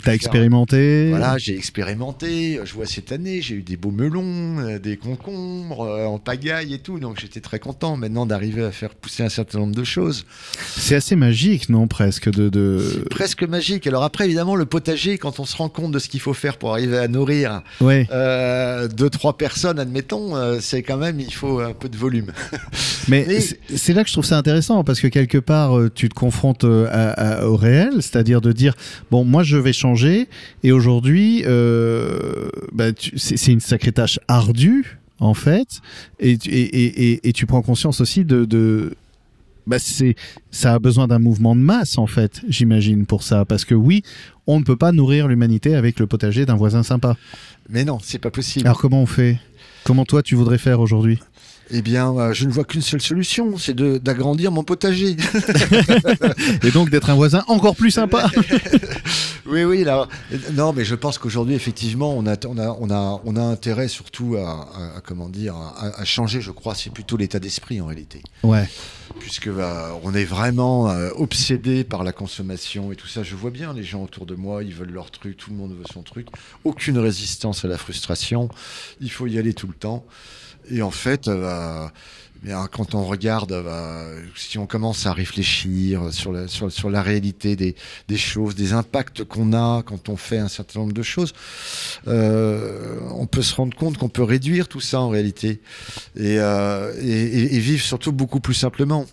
T'as 0.03 0.13
expérimenté. 0.13 1.07
voilà, 1.09 1.37
j'ai 1.37 1.55
expérimenté. 1.55 2.59
Je 2.65 2.73
vois 2.73 2.85
cette 2.85 3.13
année, 3.13 3.41
j'ai 3.41 3.55
eu 3.55 3.61
des 3.61 3.77
beaux 3.77 3.91
melons, 3.91 4.59
euh, 4.59 4.77
des 4.77 4.97
concombres 4.97 5.81
euh, 5.85 6.05
en 6.05 6.19
pagaille 6.19 6.73
et 6.73 6.79
tout. 6.79 6.99
Donc 6.99 7.19
j'étais 7.19 7.39
très 7.39 7.59
content 7.59 7.95
maintenant 7.95 8.25
d'arriver 8.25 8.61
à 8.63 8.71
faire 8.71 8.89
pousser 8.93 9.23
un 9.23 9.29
certain 9.29 9.59
nombre 9.59 9.73
de 9.73 9.83
choses. 9.85 10.25
C'est 10.75 10.95
assez 10.95 11.15
magique, 11.15 11.69
non 11.69 11.87
Presque 11.87 12.29
de. 12.29 12.49
de... 12.49 13.05
Presque 13.09 13.43
magique. 13.43 13.87
Alors 13.87 14.03
après, 14.03 14.25
évidemment, 14.25 14.55
le 14.57 14.65
potager, 14.65 15.17
quand 15.17 15.39
on 15.39 15.45
se 15.45 15.55
rend 15.55 15.69
compte 15.69 15.93
de 15.93 15.99
ce 15.99 16.09
qu'il 16.09 16.19
faut 16.19 16.33
faire 16.33 16.57
pour 16.57 16.73
arriver 16.73 16.97
à 16.97 17.07
nourrir 17.07 17.61
Ouais. 17.79 18.05
euh, 18.11 18.89
deux, 18.89 19.09
trois 19.09 19.37
personnes, 19.37 19.79
admettons, 19.79 20.35
euh, 20.35 20.57
c'est 20.59 20.83
quand 20.83 20.97
même, 20.97 21.21
il 21.21 21.33
faut 21.33 21.61
un 21.61 21.73
peu 21.73 21.87
de 21.87 21.97
volume. 21.97 22.31
Mais 23.07 23.25
c'est- 23.39 23.93
là 23.93 24.03
que 24.03 24.09
je 24.09 24.13
trouve 24.13 24.25
ça 24.25 24.37
intéressant 24.37 24.83
parce 24.83 24.99
que 24.99 25.07
quelque 25.07 25.37
part, 25.39 25.71
tu 25.95 26.09
te 26.09 26.13
confrontes 26.13 26.63
à- 26.65 27.11
à- 27.11 27.45
au 27.45 27.55
réel, 27.55 27.93
c'est-à-dire 28.01 28.41
de 28.41 28.51
dire 28.51 28.75
bon, 29.09 29.23
moi 29.23 29.41
je 29.41 29.57
vais 29.57 29.68
changer 29.73 30.27
et 30.63 30.71
aujourd'hui, 30.71 31.43
euh, 31.45 32.49
bah, 32.71 32.85
c'est 33.15 33.51
une 33.51 33.59
sacrée 33.59 33.91
tâche 33.91 34.19
ardue 34.27 34.97
en 35.19 35.33
fait, 35.33 35.81
et, 36.19 36.37
tu- 36.37 36.49
et, 36.49 37.27
et, 37.27 37.33
tu 37.33 37.45
prends 37.45 37.61
conscience 37.61 37.99
aussi 37.99 38.23
de, 38.23 38.45
de 38.45 38.93
bah 39.67 39.77
c'est 39.77 40.15
ça 40.49 40.75
a 40.75 40.79
besoin 40.79 41.07
d'un 41.07 41.19
mouvement 41.19 41.55
de 41.55 41.61
masse 41.61 41.97
en 41.97 42.07
fait, 42.07 42.41
j'imagine 42.47 43.05
pour 43.05 43.23
ça, 43.23 43.43
parce 43.45 43.65
que 43.65 43.75
oui, 43.75 44.01
on 44.47 44.59
ne 44.59 44.63
peut 44.63 44.77
pas 44.77 44.91
nourrir 44.93 45.27
l'humanité 45.27 45.75
avec 45.75 45.99
le 45.99 46.07
potager 46.07 46.45
d'un 46.45 46.55
voisin 46.55 46.83
sympa. 46.83 47.17
Mais 47.69 47.83
non, 47.83 47.99
c'est 48.01 48.17
pas 48.19 48.31
possible. 48.31 48.65
Alors 48.65 48.79
comment 48.79 49.01
on 49.01 49.05
fait? 49.05 49.37
Comment 49.83 50.05
toi 50.05 50.23
tu 50.23 50.35
voudrais 50.35 50.57
faire 50.57 50.79
aujourd'hui? 50.79 51.19
Eh 51.71 51.81
bien, 51.83 52.15
euh, 52.17 52.33
je 52.33 52.45
ne 52.45 52.51
vois 52.51 52.63
qu'une 52.63 52.81
seule 52.81 53.01
solution, 53.01 53.57
c'est 53.57 53.75
d'agrandir 53.75 54.51
mon 54.51 54.63
potager. 54.63 55.15
Et 56.63 56.71
donc 56.71 56.89
d'être 56.89 57.09
un 57.11 57.15
voisin 57.15 57.43
encore 57.47 57.75
plus 57.75 57.91
sympa. 57.91 58.29
oui, 59.45 59.63
oui. 59.63 59.83
Là, 59.83 60.07
non, 60.53 60.73
mais 60.73 60.83
je 60.83 60.95
pense 60.95 61.17
qu'aujourd'hui, 61.19 61.53
effectivement, 61.55 62.15
on 62.17 62.25
a, 62.25 62.35
on 62.47 62.57
a, 62.57 62.75
on 62.79 62.89
a, 62.89 63.21
on 63.23 63.35
a 63.35 63.41
intérêt 63.41 63.87
surtout 63.87 64.35
à, 64.37 64.49
à- 64.49 64.97
à, 64.97 65.01
comment 65.01 65.29
dire, 65.29 65.55
à, 65.55 65.91
à 66.01 66.05
changer. 66.05 66.41
Je 66.41 66.51
crois, 66.51 66.73
c'est 66.75 66.91
plutôt 66.91 67.17
l'état 67.17 67.39
d'esprit 67.39 67.79
en 67.81 67.85
réalité, 67.85 68.23
Ouais. 68.43 68.67
puisque 69.19 69.49
bah, 69.49 69.91
on 70.03 70.13
est 70.15 70.25
vraiment 70.25 70.89
euh, 70.89 71.09
obsédé 71.15 71.83
par 71.83 72.03
la 72.03 72.11
consommation 72.11 72.91
et 72.91 72.95
tout 72.95 73.07
ça. 73.07 73.21
Je 73.21 73.35
vois 73.35 73.51
bien 73.51 73.73
les 73.73 73.83
gens 73.83 74.01
autour 74.03 74.25
de 74.25 74.33
moi, 74.35 74.63
ils 74.63 74.73
veulent 74.73 74.91
leur 74.91 75.11
truc, 75.11 75.37
tout 75.37 75.51
le 75.51 75.55
monde 75.57 75.71
veut 75.71 75.85
son 75.93 76.01
truc. 76.01 76.27
Aucune 76.63 76.97
résistance 76.97 77.63
à 77.63 77.67
la 77.67 77.77
frustration. 77.77 78.49
Il 79.01 79.11
faut 79.11 79.27
y 79.27 79.37
aller 79.37 79.53
tout 79.53 79.67
le 79.67 79.73
temps. 79.73 80.03
Et 80.71 80.81
en 80.81 80.91
fait, 80.91 81.27
euh, 81.27 81.41
bah, 81.41 81.91
bien, 82.43 82.67
quand 82.71 82.95
on 82.95 83.03
regarde, 83.03 83.51
euh, 83.51 83.63
bah, 83.63 84.05
si 84.35 84.57
on 84.57 84.65
commence 84.67 85.05
à 85.05 85.13
réfléchir 85.13 86.13
sur 86.13 86.31
la, 86.31 86.47
sur, 86.47 86.89
la 86.89 87.01
réalité 87.01 87.55
des, 87.55 87.75
des 88.07 88.17
choses, 88.17 88.55
des 88.55 88.73
impacts 88.73 89.23
qu'on 89.23 89.53
a 89.53 89.83
quand 89.83 90.09
on 90.09 90.15
fait 90.17 90.37
un 90.37 90.47
certain 90.47 90.79
nombre 90.81 90.93
de 90.93 91.03
choses, 91.03 91.33
euh, 92.07 92.97
on 93.15 93.25
peut 93.25 93.41
se 93.41 93.55
rendre 93.55 93.75
compte 93.75 93.97
qu'on 93.97 94.09
peut 94.09 94.23
réduire 94.23 94.67
tout 94.67 94.79
ça 94.81 95.01
en 95.01 95.09
réalité 95.09 95.61
et, 96.15 96.39
euh, 96.39 96.93
et- 97.01 97.55
et 97.55 97.59
vivre 97.59 97.83
surtout 97.83 98.11
beaucoup 98.11 98.39
plus 98.39 98.53
simplement. 98.53 99.05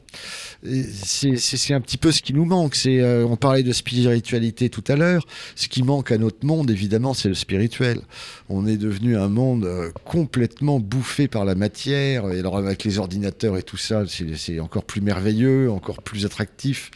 C'est 0.62 1.75
un 1.75 1.81
petit 1.81 1.97
peu 1.97 2.12
ce 2.12 2.23
qui 2.23 2.33
nous 2.33 2.45
manque. 2.45 2.75
C'est, 2.75 3.01
euh, 3.01 3.27
on 3.27 3.37
parlait 3.37 3.62
de 3.62 3.73
spiritualité 3.73 4.69
tout 4.69 4.85
à 4.88 4.97
l'heure. 4.97 5.27
Ce 5.55 5.69
qui 5.69 5.83
manque 5.83 6.12
à 6.12 6.19
notre 6.19 6.45
monde, 6.45 6.71
évidemment, 6.71 7.14
c'est 7.14 7.29
le 7.29 7.35
spirituel. 7.35 8.01
On 8.49 8.66
est 8.66 8.77
devenu 8.77 9.16
un 9.16 9.29
monde 9.29 9.64
euh, 9.64 9.90
complètement 10.05 10.81
bouffé 10.81 11.29
par 11.29 11.45
la 11.45 11.55
matière. 11.55 12.31
Et 12.33 12.40
alors 12.40 12.57
avec 12.57 12.85
les 12.85 12.99
ordinateurs 12.99 13.57
et 13.57 13.62
tout 13.62 13.77
ça, 13.77 14.05
c'est 14.37 14.61
encore 14.61 14.85
plus 14.85 15.01
merveilleux, 15.01 15.71
encore 15.71 16.03
plus 16.03 16.25
attractif. 16.25 16.90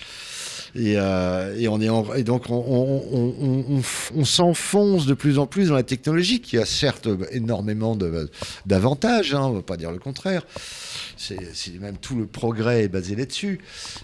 Et, 0.74 0.94
euh, 0.96 1.56
et 1.58 1.68
on 1.68 1.80
est 1.80 2.22
donc 2.22 2.44
on, 2.48 3.82
s'enfonce 4.24 5.06
de 5.06 5.14
plus 5.14 5.38
en 5.38 5.46
plus 5.46 5.68
dans 5.68 5.74
la 5.74 5.82
technologie 5.82 6.40
qui 6.40 6.58
a 6.58 6.64
certes 6.64 7.08
énormément 7.32 7.96
d'avantages, 8.66 9.34
hein, 9.34 9.42
on 9.44 9.50
ne 9.50 9.56
va 9.56 9.62
pas 9.62 9.76
dire 9.76 9.90
le 9.90 9.98
contraire. 9.98 10.46
C'est 11.16 11.80
même 11.80 11.96
tout 11.98 12.16
le 12.16 12.26
progrès 12.26 12.84
est 12.84 12.88
basé 12.88 13.14
là-dessus. 13.14 13.60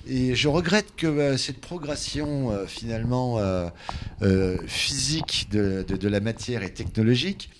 Et 0.06 0.34
je 0.34 0.48
regrette 0.48 0.94
que 0.96 1.06
euh, 1.06 1.36
cette 1.36 1.60
progression 1.60 2.50
euh, 2.52 2.66
finalement 2.66 3.40
physique 4.66 5.48
de 5.50 6.08
la 6.08 6.20
matière 6.20 6.62
et 6.62 6.72
technologique 6.72 7.50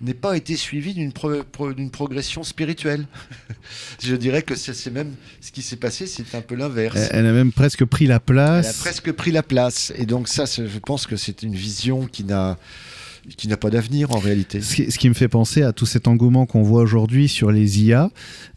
n'ait 0.00 0.14
pas 0.14 0.36
été 0.36 0.56
suivie 0.56 0.94
d'une 0.94 1.12
pro- 1.12 1.42
pro- 1.50 1.72
d'une 1.72 1.90
progression 1.90 2.42
spirituelle. 2.44 3.06
je 4.02 4.14
dirais 4.14 4.42
que 4.42 4.54
c'est 4.54 4.90
même 4.90 5.14
ce 5.40 5.50
qui 5.52 5.62
s'est 5.62 5.76
passé, 5.76 6.06
c'est 6.06 6.34
un 6.34 6.40
peu 6.40 6.54
l'inverse. 6.54 6.96
Elle 7.10 7.20
elle 7.20 7.26
a 7.26 7.32
même 7.32 7.52
presque 7.52 7.84
pris 7.84 8.06
la 8.06 8.14
Elle 8.14 8.18
a 8.18 8.20
place. 8.20 8.78
presque 8.78 9.12
pris 9.12 9.32
la 9.32 9.42
place. 9.42 9.92
Et 9.96 10.06
donc 10.06 10.28
ça, 10.28 10.44
je 10.46 10.78
pense 10.78 11.06
que 11.06 11.16
c'est 11.16 11.42
une 11.42 11.54
vision 11.54 12.06
qui 12.06 12.24
n'a 12.24 12.58
qui 13.36 13.46
n'a 13.48 13.58
pas 13.58 13.68
d'avenir 13.68 14.12
en 14.12 14.18
réalité. 14.18 14.62
Ce 14.62 14.74
qui, 14.74 14.90
ce 14.90 14.98
qui 14.98 15.08
me 15.08 15.14
fait 15.14 15.28
penser 15.28 15.62
à 15.62 15.72
tout 15.74 15.84
cet 15.84 16.08
engouement 16.08 16.46
qu'on 16.46 16.62
voit 16.62 16.80
aujourd'hui 16.80 17.28
sur 17.28 17.50
les 17.52 17.82
IA 17.82 18.10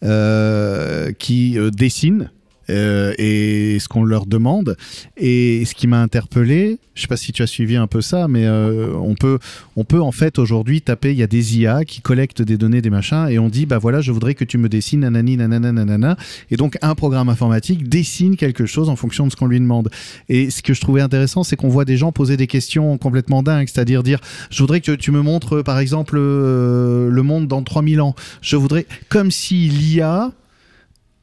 euh, 0.03 1.11
qui 1.11 1.57
euh, 1.59 1.69
dessinent 1.71 2.31
euh, 2.71 3.13
et 3.17 3.77
ce 3.79 3.87
qu'on 3.87 4.03
leur 4.03 4.25
demande. 4.25 4.77
Et 5.17 5.63
ce 5.65 5.75
qui 5.75 5.87
m'a 5.87 6.01
interpellé, 6.01 6.79
je 6.93 7.01
sais 7.01 7.07
pas 7.07 7.17
si 7.17 7.31
tu 7.31 7.41
as 7.41 7.47
suivi 7.47 7.75
un 7.75 7.87
peu 7.87 8.01
ça, 8.01 8.27
mais 8.27 8.45
euh, 8.45 8.93
on 8.95 9.15
peut, 9.15 9.39
on 9.75 9.83
peut 9.83 10.01
en 10.01 10.11
fait 10.11 10.39
aujourd'hui 10.39 10.81
taper, 10.81 11.11
il 11.11 11.17
y 11.17 11.23
a 11.23 11.27
des 11.27 11.57
IA 11.59 11.85
qui 11.85 12.01
collectent 12.01 12.41
des 12.41 12.57
données, 12.57 12.81
des 12.81 12.89
machins, 12.89 13.27
et 13.29 13.39
on 13.39 13.49
dit 13.49 13.65
bah 13.65 13.77
voilà, 13.77 14.01
je 14.01 14.11
voudrais 14.11 14.35
que 14.35 14.43
tu 14.43 14.57
me 14.57 14.69
dessines 14.69 15.01
nanani 15.01 15.37
nanana 15.37 15.71
nanana, 15.71 16.17
et 16.49 16.57
donc 16.57 16.77
un 16.81 16.95
programme 16.95 17.29
informatique 17.29 17.87
dessine 17.87 18.35
quelque 18.35 18.65
chose 18.65 18.89
en 18.89 18.95
fonction 18.95 19.25
de 19.25 19.31
ce 19.31 19.35
qu'on 19.35 19.47
lui 19.47 19.59
demande. 19.59 19.89
Et 20.29 20.49
ce 20.49 20.61
que 20.61 20.73
je 20.73 20.81
trouvais 20.81 21.01
intéressant, 21.01 21.43
c'est 21.43 21.55
qu'on 21.55 21.69
voit 21.69 21.85
des 21.85 21.97
gens 21.97 22.11
poser 22.11 22.37
des 22.37 22.47
questions 22.47 22.97
complètement 22.97 23.43
dingues, 23.43 23.67
c'est-à-dire 23.67 24.03
dire 24.03 24.19
je 24.49 24.61
voudrais 24.61 24.81
que 24.81 24.91
tu 24.91 25.11
me 25.11 25.21
montres 25.21 25.63
par 25.63 25.79
exemple 25.79 26.17
euh, 26.19 27.09
le 27.09 27.23
monde 27.23 27.47
dans 27.47 27.63
3000 27.63 28.01
ans. 28.01 28.15
Je 28.41 28.55
voudrais 28.57 28.85
comme 29.09 29.31
si 29.31 29.69
l'IA 29.69 30.31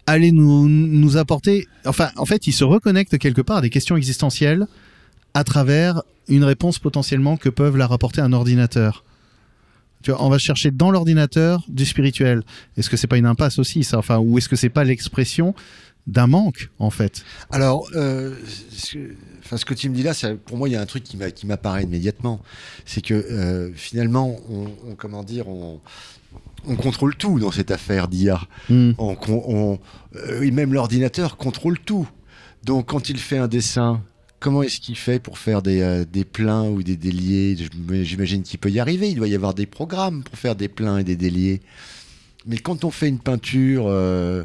allait 0.09 0.33
nous, 0.33 0.69
nous 0.69 1.17
apporter. 1.17 1.67
Enfin, 1.85 2.11
en 2.17 2.25
fait, 2.25 2.47
il 2.47 2.53
se 2.53 2.65
reconnecte 2.65 3.19
quelque 3.19 3.43
part 3.43 3.59
à 3.59 3.61
des 3.61 3.71
questions 3.71 3.97
existentielles 3.97 4.67
à 5.35 5.45
travers 5.45 6.03
une 6.29 6.45
réponse 6.45 6.79
potentiellement 6.79 7.37
que 7.37 7.49
peuvent 7.49 7.77
la 7.77 7.87
rapporter 7.87 8.21
un 8.21 8.33
ordinateur. 8.33 9.05
Tu 10.03 10.11
vois, 10.11 10.23
on 10.25 10.29
va 10.29 10.39
chercher 10.39 10.71
dans 10.71 10.91
l'ordinateur 10.91 11.65
du 11.69 11.85
spirituel. 11.85 12.43
Est-ce 12.77 12.89
que 12.89 12.97
c'est 12.97 13.07
pas 13.07 13.19
une 13.19 13.27
impasse 13.27 13.59
aussi, 13.59 13.85
ça? 13.85 13.99
Enfin, 13.99 14.19
ou 14.19 14.39
est-ce 14.39 14.49
que 14.49 14.57
c'est 14.57 14.69
pas 14.69 14.85
l'expression 14.85 15.55
d'un 16.07 16.27
manque, 16.29 16.71
en 16.79 16.91
fait? 16.91 17.25
Alors, 17.51 17.89
euh, 17.95 18.35
ce, 18.71 18.93
que, 18.95 19.15
enfin, 19.45 19.57
ce 19.57 19.65
que 19.65 19.75
tu 19.75 19.91
me 19.91 19.95
dis 19.95 20.03
là, 20.05 20.15
ça, 20.15 20.35
pour 20.35 20.57
moi, 20.57 20.69
il 20.69 20.73
y 20.73 20.77
a 20.77 20.81
un 20.81 20.87
truc 20.87 21.03
qui 21.05 21.17
m'a- 21.17 21.31
qui 21.33 21.47
m'apparaît 21.47 21.83
immédiatement. 21.83 22.41
C'est 22.87 23.03
que 23.05 23.13
euh, 23.15 23.71
finalement, 23.75 24.39
on- 24.49 24.95
comment 24.97 25.23
dire, 25.25 25.49
on, 25.49 25.81
on 26.69 26.77
contrôle 26.77 27.17
tout 27.17 27.39
dans 27.39 27.51
cette 27.51 27.71
affaire 27.71 28.09
d'IA. 28.09 28.41
On, 28.99 29.17
on- 29.29 29.79
euh, 30.17 30.43
et 30.43 30.51
même 30.51 30.73
l'ordinateur 30.73 31.37
contrôle 31.37 31.79
tout. 31.79 32.09
Donc, 32.65 32.87
quand 32.87 33.09
il 33.09 33.19
fait 33.19 33.39
un 33.39 33.49
dessin, 33.49 34.03
comment 34.41 34.63
est-ce 34.63 34.81
qu'il 34.81 34.97
fait 34.97 35.19
pour 35.21 35.39
faire 35.39 35.63
des, 35.63 35.81
euh, 35.81 36.05
des 36.11 36.25
pleins 36.25 36.65
ou 36.69 36.83
des 36.83 36.97
déliés? 36.97 37.57
J'imagine 38.03 38.43
qu'il 38.43 38.59
peut 38.59 38.71
y 38.71 38.81
arriver. 38.81 39.09
Il 39.11 39.17
doit 39.17 39.29
y 39.29 39.35
avoir 39.35 39.55
des 39.55 39.67
programmes 39.67 40.23
pour 40.23 40.39
faire 40.39 40.55
des 40.57 40.69
pleins 40.69 40.99
et 40.99 41.05
des 41.05 41.17
déliés. 41.17 41.61
Mais 42.47 42.59
quand 42.59 42.85
on 42.85 42.91
fait 42.91 43.09
une 43.09 43.19
peinture 43.19 43.85
euh, 43.87 44.45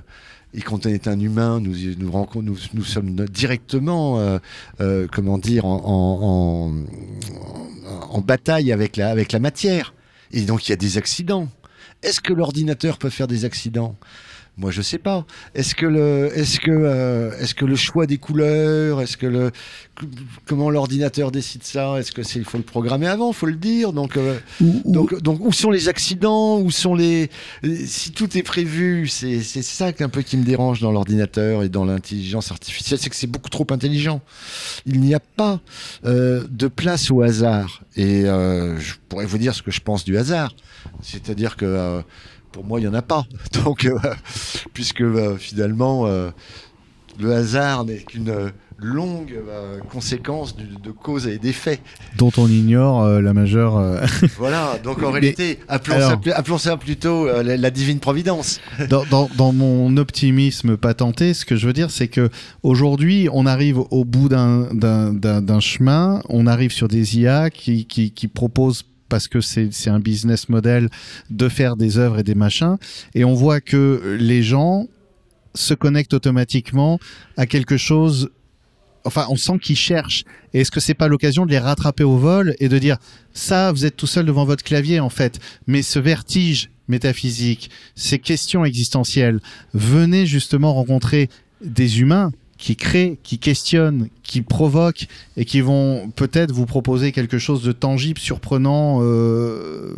et 0.54 0.62
quand 0.62 0.86
on 0.86 0.90
est 0.90 1.08
un 1.08 1.20
humain, 1.20 1.60
nous, 1.60 1.76
nous, 1.98 2.12
rencontre- 2.12 2.46
nous, 2.46 2.58
nous 2.74 2.84
sommes 2.84 3.16
directement, 3.26 4.20
euh, 4.20 4.38
euh, 4.82 5.08
comment 5.12 5.38
dire, 5.38 5.66
en, 5.66 5.82
en, 5.84 6.72
en- 6.72 8.18
en 8.18 8.22
bataille 8.22 8.72
avec 8.72 8.98
la, 8.98 9.10
avec 9.10 9.32
la 9.32 9.40
matière. 9.40 9.94
Et 10.32 10.42
donc, 10.42 10.68
il 10.68 10.72
y 10.72 10.74
a 10.74 10.78
des 10.78 10.98
accidents. 10.98 11.48
Est-ce 12.04 12.20
que 12.20 12.34
l'ordinateur 12.34 12.98
peut 12.98 13.10
faire 13.10 13.28
des 13.28 13.46
accidents? 13.46 13.98
Moi, 14.56 14.70
je 14.70 14.84
sais 14.84 15.00
pas. 15.00 15.26
Est-ce 15.56 15.74
que 15.74 15.88
le, 15.88 16.30
est-ce 16.36 16.60
que, 16.60 16.70
euh, 16.70 17.32
est-ce 17.40 17.56
que 17.56 17.66
le 17.66 17.76
choix 17.76 18.06
des 18.06 18.20
couleurs, 18.20 19.02
est-ce 19.02 19.18
que 19.18 19.26
le, 19.26 19.52
comment 20.46 20.70
l'ordinateur 20.70 21.32
décide 21.32 21.64
ça? 21.64 21.98
Est-ce 21.98 22.12
que 22.12 22.22
c'est, 22.22 22.38
il 22.38 22.46
faut 22.46 22.58
le 22.60 22.64
programmer 22.64 23.08
avant, 23.08 23.34
faut 23.34 23.48
le 23.48 23.56
dire. 23.56 23.94
Donc, 23.94 24.16
euh, 24.16 24.38
ou- 24.62 24.84
donc, 24.86 25.20
donc, 25.24 25.40
où 25.44 25.52
sont 25.52 25.72
les 25.72 25.90
accidents? 25.90 26.60
Où 26.60 26.70
sont 26.70 26.94
les 26.94 27.32
Si 27.88 28.12
tout 28.12 28.38
est 28.38 28.44
prévu, 28.44 29.08
c'est 29.08 29.42
c'est 29.42 29.64
ça 29.64 29.88
un 30.00 30.10
peu 30.10 30.22
qui 30.22 30.38
me 30.38 30.44
dérange 30.44 30.82
dans 30.82 30.92
l'ordinateur 30.92 31.64
et 31.64 31.70
dans 31.70 31.86
l'intelligence 31.86 32.52
artificielle, 32.52 33.00
c'est 33.02 33.10
que 33.10 33.16
c'est 33.16 33.26
beaucoup 33.26 33.50
trop 33.50 33.66
intelligent. 33.72 34.22
Il 34.86 35.00
n'y 35.02 35.16
a 35.16 35.20
pas 35.20 35.62
euh, 36.06 36.44
de 36.48 36.68
place 36.68 37.10
au 37.10 37.24
hasard. 37.24 37.82
Et 37.96 38.22
je 38.26 38.94
pourrais 39.10 39.26
vous 39.26 39.38
dire 39.40 39.56
ce 39.56 39.64
que 39.64 39.72
je 39.72 39.82
pense 39.82 40.04
du 40.06 40.16
hasard. 40.18 40.54
C'est-à-dire 41.02 41.56
que 41.56 42.04
pour 42.54 42.64
moi, 42.64 42.80
il 42.80 42.84
n'y 42.84 42.88
en 42.90 42.94
a 42.94 43.02
pas. 43.02 43.26
Donc, 43.66 43.84
euh, 43.86 43.98
puisque 44.74 45.02
euh, 45.02 45.36
finalement, 45.36 46.06
euh, 46.06 46.30
le 47.20 47.34
hasard 47.34 47.84
n'est 47.86 47.98
qu'une 48.00 48.34
longue 48.80 49.36
conséquence 49.92 50.56
du- 50.58 50.66
de 50.82 50.92
cause 50.92 51.28
et 51.28 51.38
d'effet. 51.38 51.80
dont 52.18 52.32
on 52.38 52.48
ignore 52.48 53.08
la 53.22 53.34
majeure. 53.34 54.02
Voilà, 54.40 54.78
donc 54.84 54.98
en 55.04 55.12
Mais- 55.12 55.20
réalité, 55.20 55.60
appelons, 55.70 55.96
alors- 55.96 56.10
ça, 56.10 56.18
pl- 56.18 56.34
appelons 56.36 56.58
ça 56.58 56.76
plutôt 56.76 57.28
la, 57.28 57.56
la 57.56 57.70
divine 57.72 58.00
providence. 58.00 58.60
dans, 58.90 59.06
dans- 59.06 59.30
dans 59.38 59.54
mon 59.54 59.96
optimisme 59.98 60.76
patenté, 60.76 61.34
ce 61.36 61.46
que 61.46 61.56
je 61.56 61.68
veux 61.68 61.74
dire, 61.74 61.92
c'est 61.92 62.08
que 62.08 62.30
aujourd'hui, 62.64 63.30
on 63.32 63.46
arrive 63.46 63.78
au 63.78 64.06
bout 64.06 64.28
d'un 64.28 65.60
chemin, 65.60 66.22
on 66.30 66.48
arrive 66.48 66.72
sur 66.72 66.88
des 66.88 67.20
IA 67.20 67.52
qui, 67.52 67.86
qui, 67.86 68.12
qui 68.12 68.28
proposent 68.28 68.84
parce 69.14 69.28
que 69.28 69.42
c'est 69.42 69.92
un 69.92 70.00
business 70.00 70.50
model 70.50 70.90
de 71.30 71.48
faire 71.48 71.76
des 71.76 72.00
œuvres 72.00 72.18
et 72.18 72.24
des 72.24 72.34
machins, 72.34 72.78
et 73.14 73.24
on 73.24 73.36
voit 73.36 73.62
que 73.62 74.18
les 74.20 74.42
gens 74.42 74.88
se 75.54 75.76
connectent 75.76 76.16
automatiquement 76.16 76.98
à 77.38 77.46
quelque 77.46 77.78
chose. 77.78 78.32
Enfin, 79.04 79.28
on 79.30 79.36
sent 79.36 79.60
qu'ils 79.62 79.76
cherchent. 79.76 80.24
Et 80.56 80.62
est-ce 80.62 80.72
que 80.72 80.80
c'est 80.80 80.96
pas 80.96 81.08
l'occasion 81.08 81.46
de 81.46 81.52
les 81.52 81.60
rattraper 81.60 82.04
au 82.04 82.18
vol 82.18 82.56
et 82.58 82.70
de 82.70 82.80
dire 82.80 82.98
ça, 83.34 83.72
vous 83.72 83.86
êtes 83.86 83.96
tout 83.96 84.08
seul 84.08 84.26
devant 84.26 84.46
votre 84.46 84.64
clavier 84.64 85.00
en 85.00 85.10
fait, 85.12 85.40
mais 85.68 85.84
ce 85.84 86.00
vertige 86.00 86.72
métaphysique, 86.88 87.70
ces 87.94 88.18
questions 88.18 88.66
existentielles, 88.66 89.42
venez 89.76 90.26
justement 90.26 90.74
rencontrer 90.74 91.30
des 91.64 92.02
humains 92.02 92.32
qui 92.64 92.78
créent, 92.78 93.18
qui 93.24 93.40
questionnent, 93.40 94.08
qui 94.24 94.42
provoquent 94.42 95.08
et 95.36 95.44
qui 95.44 95.60
vont 95.60 96.10
peut-être 96.16 96.54
vous 96.54 96.66
proposer 96.66 97.12
quelque 97.12 97.38
chose 97.38 97.62
de 97.62 97.74
tangible, 97.74 98.20
surprenant 98.22 99.00
euh, 99.02 99.94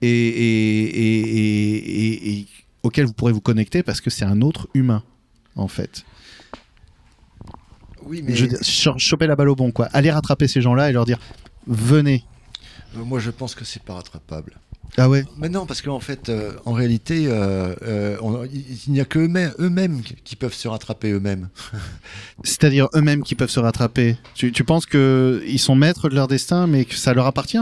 et, 0.00 0.08
et- 0.08 0.84
et- 0.84 1.20
et- 1.20 1.76
et- 2.06 2.38
et 2.40 2.46
auquel 2.82 3.04
vous 3.04 3.12
pourrez 3.12 3.32
vous 3.34 3.42
connecter 3.42 3.82
parce 3.82 4.00
que 4.00 4.08
c'est 4.08 4.24
un 4.24 4.40
autre 4.40 4.66
humain 4.72 5.02
en 5.56 5.68
fait. 5.68 6.06
Oui, 8.06 8.24
Je 8.28 8.42
veux 8.44 8.48
dire, 8.48 8.58
cho- 8.62 8.96
choper 8.96 9.26
la 9.26 9.36
balle 9.36 9.50
au 9.50 9.54
bon 9.56 9.70
quoi. 9.70 9.84
Aller 9.92 10.10
rattraper 10.10 10.48
ces 10.48 10.62
gens-là 10.62 10.88
et 10.88 10.92
leur 10.94 11.04
dire 11.04 11.18
venez. 11.66 12.24
Euh, 12.96 13.04
moi 13.04 13.20
je 13.20 13.30
pense 13.30 13.54
que 13.54 13.66
c'est 13.66 13.82
pas 13.82 13.92
rattrapable. 13.94 14.58
Ah 14.96 15.08
ouais. 15.08 15.24
Mais 15.38 15.48
non, 15.48 15.66
parce 15.66 15.82
qu'en 15.82 16.00
fait, 16.00 16.28
euh, 16.28 16.52
en 16.64 16.72
réalité, 16.72 17.26
euh, 17.28 17.74
euh, 17.82 18.16
on- 18.20 18.44
il 18.44 18.92
n'y 18.92 19.00
a 19.00 19.04
que 19.04 19.18
eux-mêmes 19.20 19.52
eux-mêmes 19.58 20.02
qui 20.24 20.36
peuvent 20.36 20.54
se 20.54 20.68
rattraper 20.68 21.10
eux-mêmes. 21.12 21.48
C'est-à-dire 22.44 22.88
eux-mêmes 22.94 23.22
qui 23.22 23.34
peuvent 23.34 23.50
se 23.50 23.60
rattraper. 23.60 24.16
Tu, 24.34 24.52
tu 24.52 24.64
penses 24.64 24.86
que 24.86 25.42
ils 25.46 25.58
sont 25.58 25.74
maîtres 25.74 26.08
de 26.08 26.14
leur 26.14 26.28
destin, 26.28 26.66
mais 26.66 26.84
que 26.84 26.94
ça 26.96 27.14
leur 27.14 27.26
appartient? 27.26 27.58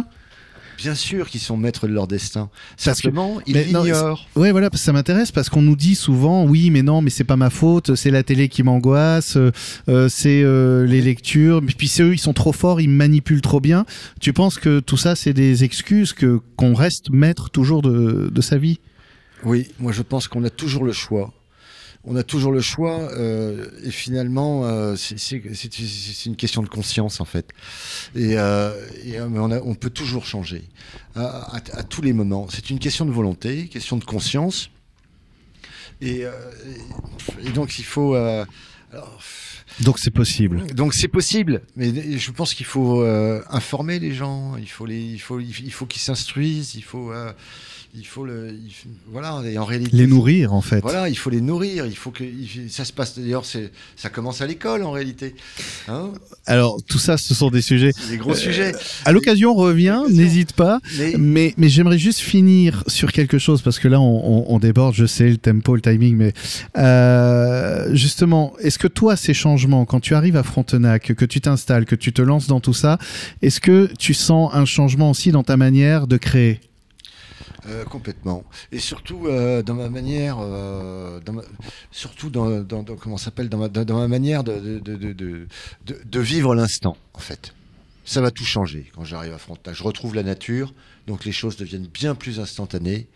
Bien 0.78 0.94
sûr 0.94 1.28
qu'ils 1.28 1.40
sont 1.40 1.56
maîtres 1.56 1.88
de 1.88 1.92
leur 1.92 2.06
destin. 2.06 2.50
Simplement, 2.76 3.40
ils 3.46 3.56
l'ignorent. 3.56 4.28
Ouais, 4.36 4.52
voilà, 4.52 4.70
parce 4.70 4.80
que 4.80 4.86
ça 4.86 4.92
m'intéresse 4.92 5.32
parce 5.32 5.48
qu'on 5.48 5.60
nous 5.60 5.74
dit 5.74 5.96
souvent, 5.96 6.44
oui, 6.44 6.70
mais 6.70 6.82
non, 6.82 7.02
mais 7.02 7.10
c'est 7.10 7.24
pas 7.24 7.36
ma 7.36 7.50
faute, 7.50 7.96
c'est 7.96 8.12
la 8.12 8.22
télé 8.22 8.48
qui 8.48 8.62
m'angoisse, 8.62 9.36
euh, 9.36 10.08
c'est 10.08 10.40
euh, 10.44 10.86
les 10.86 11.02
lectures, 11.02 11.62
mais 11.62 11.72
puis 11.76 11.88
c'est 11.88 12.04
eux, 12.04 12.14
ils 12.14 12.18
sont 12.18 12.32
trop 12.32 12.52
forts, 12.52 12.80
ils 12.80 12.88
manipulent 12.88 13.40
trop 13.40 13.60
bien. 13.60 13.86
Tu 14.20 14.32
penses 14.32 14.56
que 14.56 14.78
tout 14.78 14.96
ça, 14.96 15.16
c'est 15.16 15.32
des 15.32 15.64
excuses 15.64 16.12
que 16.12 16.40
qu'on 16.56 16.74
reste 16.74 17.10
maître 17.10 17.50
toujours 17.50 17.82
de, 17.82 18.30
de 18.32 18.40
sa 18.40 18.56
vie? 18.56 18.78
Oui, 19.44 19.68
moi 19.80 19.92
je 19.92 20.02
pense 20.02 20.28
qu'on 20.28 20.44
a 20.44 20.50
toujours 20.50 20.84
le 20.84 20.92
choix. 20.92 21.32
On 22.10 22.16
a 22.16 22.22
toujours 22.22 22.52
le 22.52 22.60
choix 22.60 23.00
euh, 23.12 23.66
et 23.84 23.90
finalement 23.90 24.64
euh, 24.64 24.96
c'est- 24.96 25.30
une 26.26 26.36
question 26.36 26.62
de 26.62 26.68
conscience 26.68 27.20
en 27.20 27.24
fait. 27.26 27.50
Et, 28.14 28.38
euh, 28.38 28.72
et, 29.04 29.18
mais 29.20 29.38
on, 29.38 29.50
a- 29.50 29.60
on 29.60 29.74
peut 29.74 29.90
toujours 29.90 30.24
changer 30.24 30.62
à, 31.14 31.24
à- 31.56 31.78
à 31.78 31.82
tous 31.82 32.00
les 32.02 32.12
moments. 32.12 32.46
C'est 32.50 32.70
une 32.70 32.78
question 32.78 33.04
de 33.04 33.12
volonté, 33.12 33.68
question 33.68 33.96
de 33.98 34.04
conscience. 34.04 34.70
Et, 36.00 36.24
donc 37.54 37.78
il 37.78 37.84
faut. 37.84 38.14
alors, 38.14 39.20
Donc 39.80 39.98
c'est 39.98 40.10
possible. 40.12 40.66
donc 40.74 40.94
c'est 40.94 41.08
possible, 41.08 41.62
mais 41.76 42.18
je 42.18 42.30
pense 42.30 42.54
qu'il 42.54 42.66
faut 42.66 43.02
euh, 43.02 43.42
informer 43.50 43.98
les 43.98 44.12
gens, 44.14 44.56
il 44.56 44.68
faut 44.68 44.86
les, 44.86 45.00
il 45.00 45.18
faut, 45.20 45.40
il 45.40 45.72
faut 45.72 45.86
qu'ils 45.86 46.00
s'instruisent, 46.02 46.74
il 46.76 46.82
faut, 46.84 47.12
euh, 47.12 47.32
il 47.94 48.06
faut 48.06 48.24
le, 48.24 48.50
il 48.52 48.70
voilà. 49.10 49.40
Et 49.46 49.58
en 49.58 49.64
réalité, 49.64 49.96
Les 49.96 50.06
nourrir, 50.06 50.52
en 50.52 50.60
fait. 50.60 50.80
Voilà, 50.80 51.08
il 51.08 51.16
faut 51.16 51.30
les 51.30 51.40
nourrir, 51.40 51.86
il 51.86 51.96
faut 51.96 52.10
que 52.10 52.24
ça 52.68 52.84
se 52.84 52.92
passe. 52.92 53.18
D'ailleurs, 53.18 53.44
c'est, 53.44 53.70
ça 53.96 54.08
commence 54.10 54.40
à 54.40 54.46
l'école 54.46 54.82
en 54.84 54.90
réalité. 54.90 55.34
Hein 55.88 56.10
Alors, 56.46 56.78
tout 56.86 56.98
ça, 56.98 57.16
ce 57.16 57.34
sont 57.34 57.50
des 57.50 57.62
sujets. 57.62 57.92
c'est 57.98 58.10
des 58.10 58.16
gros 58.18 58.34
sujets. 58.34 58.72
À 59.04 59.12
l'occasion, 59.12 59.54
reviens, 59.54 60.02
l'occasion. 60.02 60.16
n'hésite 60.22 60.52
pas. 60.52 60.80
Mais 60.98 61.14
Mais, 61.18 61.54
mais 61.56 61.68
j'aimerais 61.68 61.98
juste 61.98 62.20
finir 62.20 62.84
sur 62.86 63.10
quelque 63.12 63.38
chose 63.38 63.62
parce 63.62 63.78
que 63.78 63.88
là 63.88 64.00
on, 64.00 64.04
on- 64.42 64.54
on 64.54 64.58
déborde, 64.58 64.94
je 64.94 65.06
sais 65.06 65.28
le 65.30 65.36
tempo, 65.38 65.74
le 65.74 65.80
timing, 65.82 66.16
mais 66.16 66.32
euh, 66.76 67.94
justement, 67.94 68.54
est-ce 68.60 68.78
que 68.78 68.88
toi 68.88 69.16
ces 69.16 69.34
changements, 69.34 69.84
quand 69.84 70.00
tu 70.00 70.14
arrives 70.14 70.36
à 70.36 70.42
Frontenac, 70.42 71.14
que 71.14 71.24
tu 71.24 71.40
t'installes, 71.40 71.84
que 71.86 71.94
tu 71.96 72.12
te 72.12 72.22
lances 72.22 72.46
dans 72.46 72.60
tout 72.60 72.74
ça, 72.74 72.98
est-ce 73.42 73.60
que 73.60 73.88
tu 73.98 74.14
sens 74.14 74.50
un 74.54 74.64
changement 74.64 75.10
aussi 75.10 75.30
dans 75.32 75.42
ta 75.42 75.56
manière 75.56 76.06
de 76.06 76.16
créer? 76.16 76.60
Euh, 77.68 77.84
complètement. 77.84 78.44
Et 78.72 78.78
surtout 78.78 79.26
euh, 79.26 79.62
dans 79.62 79.74
ma 79.74 79.88
manière, 79.90 80.38
dans 80.38 81.32
ma- 81.32 81.42
manière 84.08 84.42
de 84.44 86.20
vivre 86.20 86.54
l'instant, 86.54 86.96
en 87.14 87.18
fait. 87.18 87.54
Ça 88.04 88.22
va 88.22 88.30
tout 88.30 88.44
changer 88.44 88.90
quand 88.94 89.04
j'arrive 89.04 89.34
à 89.34 89.38
Frontenac. 89.38 89.76
Je 89.76 89.82
retrouve 89.82 90.14
la 90.14 90.22
nature, 90.22 90.72
donc 91.06 91.26
les 91.26 91.32
choses 91.32 91.56
deviennent 91.56 91.86
bien 91.88 92.14
plus 92.14 92.40
instantanées. 92.40 93.06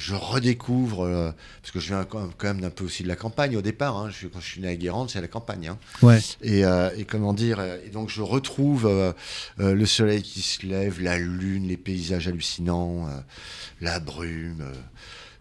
Je 0.00 0.14
redécouvre, 0.14 1.04
euh, 1.04 1.32
parce 1.60 1.72
que 1.72 1.80
je 1.80 1.88
viens 1.88 2.04
quand 2.04 2.30
même, 2.44 2.60
d'un 2.60 2.70
peu 2.70 2.84
aussi 2.84 3.02
de 3.02 3.08
la 3.08 3.16
campagne 3.16 3.56
au 3.56 3.62
départ. 3.62 3.96
hein. 3.96 4.10
Je, 4.10 4.28
quand 4.28 4.38
je 4.40 4.46
suis 4.46 4.60
né 4.60 4.68
à 4.68 4.76
Guérande, 4.76 5.10
c'est 5.10 5.18
à 5.18 5.22
la 5.22 5.26
campagne. 5.28 5.66
hein. 5.68 5.78
Ouais. 6.02 6.20
Et, 6.40 6.64
euh, 6.64 6.88
et 6.96 7.04
comment 7.04 7.32
dire, 7.34 7.58
euh, 7.58 7.78
et 7.84 7.90
donc 7.90 8.08
je 8.08 8.22
retrouve 8.22 8.86
euh, 8.86 9.12
le 9.58 9.86
soleil 9.86 10.22
qui 10.22 10.40
se 10.40 10.64
lève, 10.64 11.02
la 11.02 11.18
lune, 11.18 11.66
les 11.66 11.76
paysages 11.76 12.28
hallucinants, 12.28 13.08
la 13.80 13.98
brume, 13.98 14.64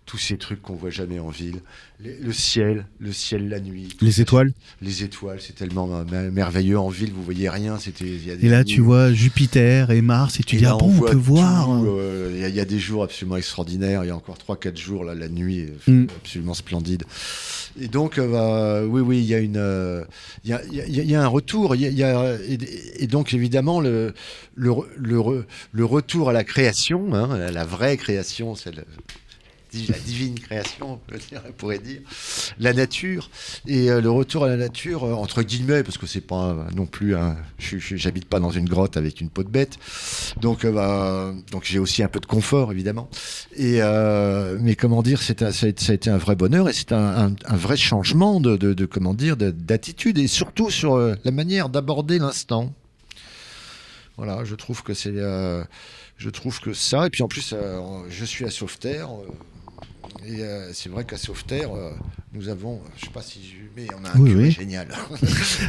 tous 0.07 0.17
ces 0.17 0.37
trucs 0.37 0.61
qu'on 0.61 0.73
voit 0.75 0.89
jamais 0.89 1.19
en 1.19 1.27
ville, 1.29 1.57
le 1.99 2.31
ciel, 2.31 2.85
le 2.99 3.11
ciel 3.11 3.49
la 3.49 3.59
nuit, 3.59 3.89
Les 4.01 4.21
étoiles. 4.21 4.53
les 4.81 5.03
étoiles, 5.03 5.39
c'est 5.41 5.53
tellement 5.53 5.85
mer- 6.05 6.31
merveilleux 6.31 6.79
en 6.79 6.87
ville, 6.87 7.11
vous 7.13 7.21
voyez 7.23 7.49
rien, 7.49 7.77
c'était. 7.77 8.05
Et 8.41 8.47
là, 8.47 8.63
tu 8.63 8.79
vois 8.79 9.11
Jupiter 9.11 9.91
et 9.91 10.01
Mars 10.01 10.39
et 10.39 10.43
tu 10.43 10.55
et 10.55 10.59
dis, 10.59 10.63
là, 10.63 10.71
ah 10.75 10.77
bon, 10.79 10.93
on 10.97 10.99
peut 11.01 11.13
voir. 11.13 11.65
tout, 11.65 11.87
euh, 11.89 12.31
Il 12.33 12.39
y, 12.41 12.45
a- 12.45 12.47
il 12.49 12.55
y 12.55 12.59
a 12.61 12.65
des 12.65 12.79
jours 12.79 13.03
absolument 13.03 13.35
extraordinaires. 13.35 14.05
Il 14.05 14.07
y 14.07 14.11
a 14.11 14.15
encore 14.15 14.37
3-4 14.37 14.77
jours, 14.77 15.03
là, 15.03 15.13
la 15.13 15.27
nuit 15.27 15.65
Mm. 15.87 16.05
absolument 16.23 16.53
splendide. 16.53 17.03
Et 17.79 17.89
donc, 17.89 18.17
euh, 18.17 18.31
bah, 18.31 18.85
oui, 18.87 19.01
oui, 19.01 19.17
il 19.19 19.25
y 19.25 19.33
a 19.35 19.39
une, 19.39 19.57
euh, 19.57 20.05
il 20.45 20.51
y, 20.51 20.53
a, 20.53 20.61
il 20.71 20.73
y 20.75 20.81
a- 20.81 20.85
il 21.03 21.11
y 21.11 21.15
a 21.15 21.21
un 21.21 21.27
retour. 21.27 21.75
Y 21.75 22.01
a, 22.03 22.35
et, 22.47 22.57
et 23.03 23.07
donc, 23.07 23.33
évidemment, 23.33 23.81
le, 23.81 24.13
le, 24.55 24.71
le, 24.95 25.17
re- 25.17 25.43
le 25.73 25.85
retour 25.85 26.29
à 26.29 26.33
la 26.33 26.45
création, 26.45 27.13
hein, 27.13 27.37
la, 27.37 27.51
la 27.51 27.65
vraie 27.65 27.97
création, 27.97 28.55
celle 28.55 28.85
la 29.89 29.99
divine 29.99 30.39
création, 30.39 30.99
on, 31.11 31.51
pourrait 31.51 31.79
dire, 31.79 32.01
la 32.59 32.73
nature. 32.73 33.29
Et 33.67 33.89
euh, 33.89 34.01
le 34.01 34.09
retour 34.09 34.43
à 34.45 34.47
la 34.47 34.57
nature 34.57 35.03
euh, 35.03 35.13
entre 35.13 35.43
guillemets 35.43 35.83
parce 35.83 35.97
que 35.97 36.07
c'est 36.07 36.21
pas 36.21 36.67
non 36.75 36.85
plus 36.85 37.15
un, 37.15 37.37
j'habite 37.59 38.25
pas 38.25 38.39
dans 38.39 38.51
une 38.51 38.67
grotte 38.67 38.97
avec 38.97 39.21
une 39.21 39.29
peau 39.29 39.43
de 39.43 39.49
bête, 39.49 39.77
donc 40.41 40.65
euh, 40.65 40.71
bah, 40.71 41.33
donc 41.51 41.63
j'ai 41.65 41.79
aussi 41.79 42.03
un 42.03 42.07
peu 42.07 42.19
de 42.19 42.25
confort 42.25 42.71
évidemment. 42.71 43.09
Mais 43.57 44.75
comment 44.75 45.03
dire 45.03 45.21
c'est 45.21 45.51
ça, 45.51 45.65
a 45.65 45.69
été, 45.93 46.09
un 46.09 46.17
vrai 46.17 46.35
bonheur 46.35 46.69
et 46.69 46.73
c'est 46.73 46.91
un, 46.91 47.33
vrai 47.49 47.77
changement 47.77 48.39
de, 48.39 48.85
comment 48.85 49.13
dire 49.13 49.37
de- 49.37 49.51
d'attitude 49.51 50.17
et 50.17 50.27
surtout 50.27 50.69
sur 50.69 50.97
la 50.97 51.31
manière 51.31 51.69
d'aborder 51.69 52.19
l'instant. 52.19 52.73
Voilà, 54.17 54.43
je 54.45 54.55
trouve 54.55 54.81
que 54.83 54.93
c'est 54.93 55.15
je 56.17 56.29
trouve 56.31 56.59
que 56.59 56.73
ça. 56.73 57.05
Et 57.05 57.09
puis 57.09 57.23
en 57.23 57.27
plus 57.27 57.53
je 58.09 58.25
suis 58.25 58.45
à 58.45 58.49
Sauveterre 58.49 59.09
et 60.25 60.41
euh, 60.41 60.71
c'est 60.73 60.89
vrai 60.89 61.05
qu'à 61.05 61.17
Sauveterre, 61.17 61.73
euh, 61.75 61.91
nous 62.33 62.49
avons, 62.49 62.81
je 62.97 63.05
sais 63.05 63.11
pas 63.11 63.21
si 63.21 63.39
je, 63.43 63.55
mais 63.81 63.87
on 63.99 64.03
a 64.05 64.11
un 64.11 64.19
Oui, 64.19 64.31
curé 64.31 64.43
oui. 64.45 64.51
génial. 64.51 64.87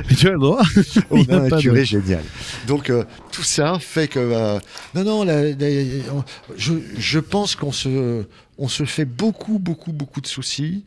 Mais 0.09 0.15
tu 0.17 0.29
as 0.29 0.33
le 0.33 0.39
droit. 0.39 0.63
on 1.11 1.23
a 1.25 1.35
a 1.37 1.41
un 1.43 1.49
de- 1.49 1.61
curé 1.61 1.85
génial. 1.85 2.23
Donc 2.67 2.91
euh, 2.91 3.05
tout 3.33 3.43
ça 3.43 3.79
fait 3.79 4.09
que 4.09 4.19
euh, 4.19 4.59
non 4.95 5.05
non, 5.05 5.25
la- 5.25 5.51
la- 5.51 6.25
je, 6.57 6.75
je 6.97 7.19
pense 7.21 7.55
qu'on 7.57 7.73
se 7.73 8.25
on 8.59 8.69
se 8.69 8.85
fait 8.85 9.05
beaucoup 9.05 9.59
beaucoup 9.59 9.93
beaucoup 9.93 10.21
de 10.21 10.27
soucis 10.27 10.85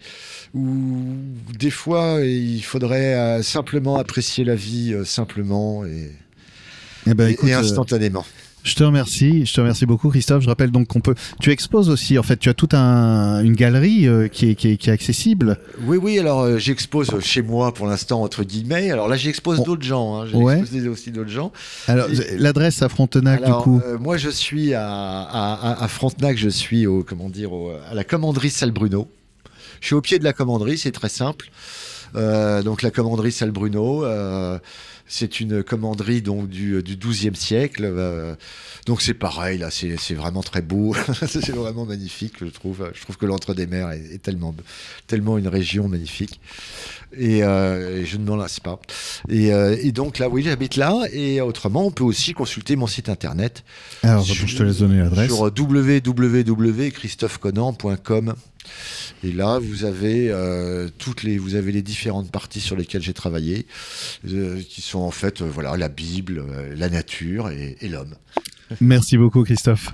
ou 0.54 1.06
des 1.58 1.72
fois 1.72 2.20
il 2.22 2.62
faudrait 2.64 3.16
euh, 3.16 3.42
simplement 3.44 3.98
apprécier 3.98 4.44
la 4.44 4.56
vie 4.56 4.94
euh, 4.94 5.06
simplement 5.06 5.86
et, 5.86 6.12
Eh 7.08 7.14
ben, 7.14 7.30
et- 7.30 7.32
écoute, 7.32 7.50
et 7.50 7.54
euh, 7.54 7.60
instantanément. 7.60 8.26
Je 8.64 8.76
te 8.76 8.84
remercie, 8.84 9.46
je 9.46 9.54
te 9.54 9.60
remercie 9.60 9.88
beaucoup 9.88 10.10
Christophe. 10.10 10.44
Je 10.44 10.48
rappelle 10.48 10.70
donc 10.70 10.88
qu'on 10.88 11.00
peut. 11.02 11.16
Tu 11.40 11.50
exposes 11.50 11.90
aussi, 11.90 12.20
en 12.20 12.24
fait, 12.24 12.38
tu 12.38 12.48
as 12.48 12.54
toute 12.54 12.76
un, 12.76 13.44
une 13.44 13.56
galerie 13.56 14.08
euh, 14.08 14.28
qui, 14.28 14.50
est, 14.52 14.56
qui, 14.56 14.70
est, 14.70 14.78
qui 14.78 14.90
est 14.90 14.94
accessible. 14.94 15.58
Oui, 15.86 15.98
oui, 15.98 16.20
alors 16.20 16.42
euh, 16.42 16.58
j'expose 16.60 17.10
chez 17.22 17.42
moi 17.42 17.74
pour 17.74 17.88
l'instant, 17.88 18.22
entre 18.22 18.44
guillemets. 18.44 18.92
Alors 18.92 19.08
là, 19.08 19.18
j'expose 19.18 19.60
On- 19.62 19.64
d'autres 19.64 19.82
gens. 19.84 20.22
Hein. 20.22 20.28
J'ai 20.28 20.36
Ouais. 20.38 20.60
exposé 20.60 20.88
aussi 20.88 21.10
d'autres 21.12 21.30
gens. 21.32 21.52
Alors, 21.88 22.08
Et- 22.12 22.38
l'adresse 22.38 22.84
à 22.84 22.90
Frontenac, 22.90 23.42
Alors, 23.44 23.58
du 23.60 23.64
coup. 23.64 23.82
euh, 23.84 23.98
moi, 23.98 24.18
je 24.18 24.30
suis 24.30 24.76
à, 24.76 24.88
à, 24.88 25.54
à- 25.54 25.84
à 25.84 25.88
Frontenac, 25.88 26.38
je 26.38 26.50
suis 26.50 26.86
au, 26.86 27.04
comment 27.04 27.30
dire, 27.30 27.54
au- 27.54 27.72
à 27.90 27.96
la 27.96 28.04
commanderie 28.04 28.52
Salle 28.52 28.72
Bruno. 28.72 29.08
Je 29.80 29.88
suis 29.88 29.96
au 29.96 30.02
pied 30.02 30.20
de 30.20 30.24
la 30.24 30.34
commanderie, 30.34 30.78
c'est 30.78 30.92
très 30.92 31.10
simple. 31.10 31.50
Donc 32.14 32.82
la 32.84 32.92
commanderie 32.92 33.32
Salle 33.32 33.52
Bruno, 33.52 34.04
c'est 35.14 35.42
une 35.42 35.62
commanderie 35.62 36.22
donc 36.22 36.48
du, 36.48 36.82
du 36.82 36.96
12e 36.96 37.36
siècle. 37.36 37.84
euh, 37.86 38.34
donc 38.86 39.02
c'est 39.02 39.14
pareil, 39.14 39.58
là, 39.58 39.70
c'est 39.70 39.98
c'est 40.00 40.14
vraiment 40.14 40.42
très 40.42 40.62
beau, 40.62 40.96
c'est 41.28 41.50
vraiment 41.52 41.86
magnifique, 41.86 42.36
je 42.40 42.46
trouve. 42.46 42.90
Je 42.96 43.02
trouve 43.02 43.18
que 43.18 43.26
l'Entre-des-Mers 43.26 43.92
est, 43.92 44.14
est 44.16 44.22
tellement, 44.22 44.56
tellement 45.08 45.38
une 45.38 45.50
région 45.50 45.90
magnifique. 45.90 46.40
Et, 47.18 47.44
euh, 47.44 48.00
et 48.02 48.06
je 48.06 48.16
ne 48.16 48.24
m'en 48.24 48.38
lasse 48.38 48.62
pas. 48.62 48.80
Et, 49.28 49.52
euh, 49.54 49.76
et 49.82 49.92
donc 49.92 50.18
là, 50.18 50.30
oui, 50.30 50.44
j'habite 50.44 50.78
là. 50.78 50.98
Et 51.12 51.42
autrement, 51.42 51.86
on 51.86 51.92
peut 51.92 52.06
aussi 52.06 52.32
consulter 52.34 52.78
mon 52.78 52.88
site 52.88 53.10
internet 53.10 53.66
Alors, 54.04 54.24
sur- 54.26 54.48
je 54.48 54.56
te 54.58 54.64
laisse 54.64 54.78
donner 54.80 55.00
l'adresse. 55.00 55.30
sur 55.30 55.42
www.christopheconan.com. 55.42 58.34
Et 59.24 59.32
là, 59.32 59.60
vous 59.60 59.86
avez 59.86 60.30
euh, 60.30 60.90
toutes 60.98 61.24
les, 61.24 61.38
vous 61.38 61.56
avez 61.56 61.72
les 61.72 61.82
différentes 61.82 62.32
parties 62.32 62.62
sur 62.62 62.76
lesquelles 62.76 63.02
j'ai 63.02 63.14
travaillé, 63.14 63.68
euh, 64.28 64.62
qui 64.68 64.82
sont 64.82 65.00
en 65.00 65.12
fait, 65.12 65.42
euh, 65.42 65.46
voilà, 65.46 65.78
la 65.78 65.90
Bible, 65.90 66.44
la 66.76 66.90
nature 66.90 67.50
et 67.50 67.88
l'homme. 67.88 68.16
Merci 68.80 69.18
beaucoup, 69.18 69.44
Christophe. 69.44 69.92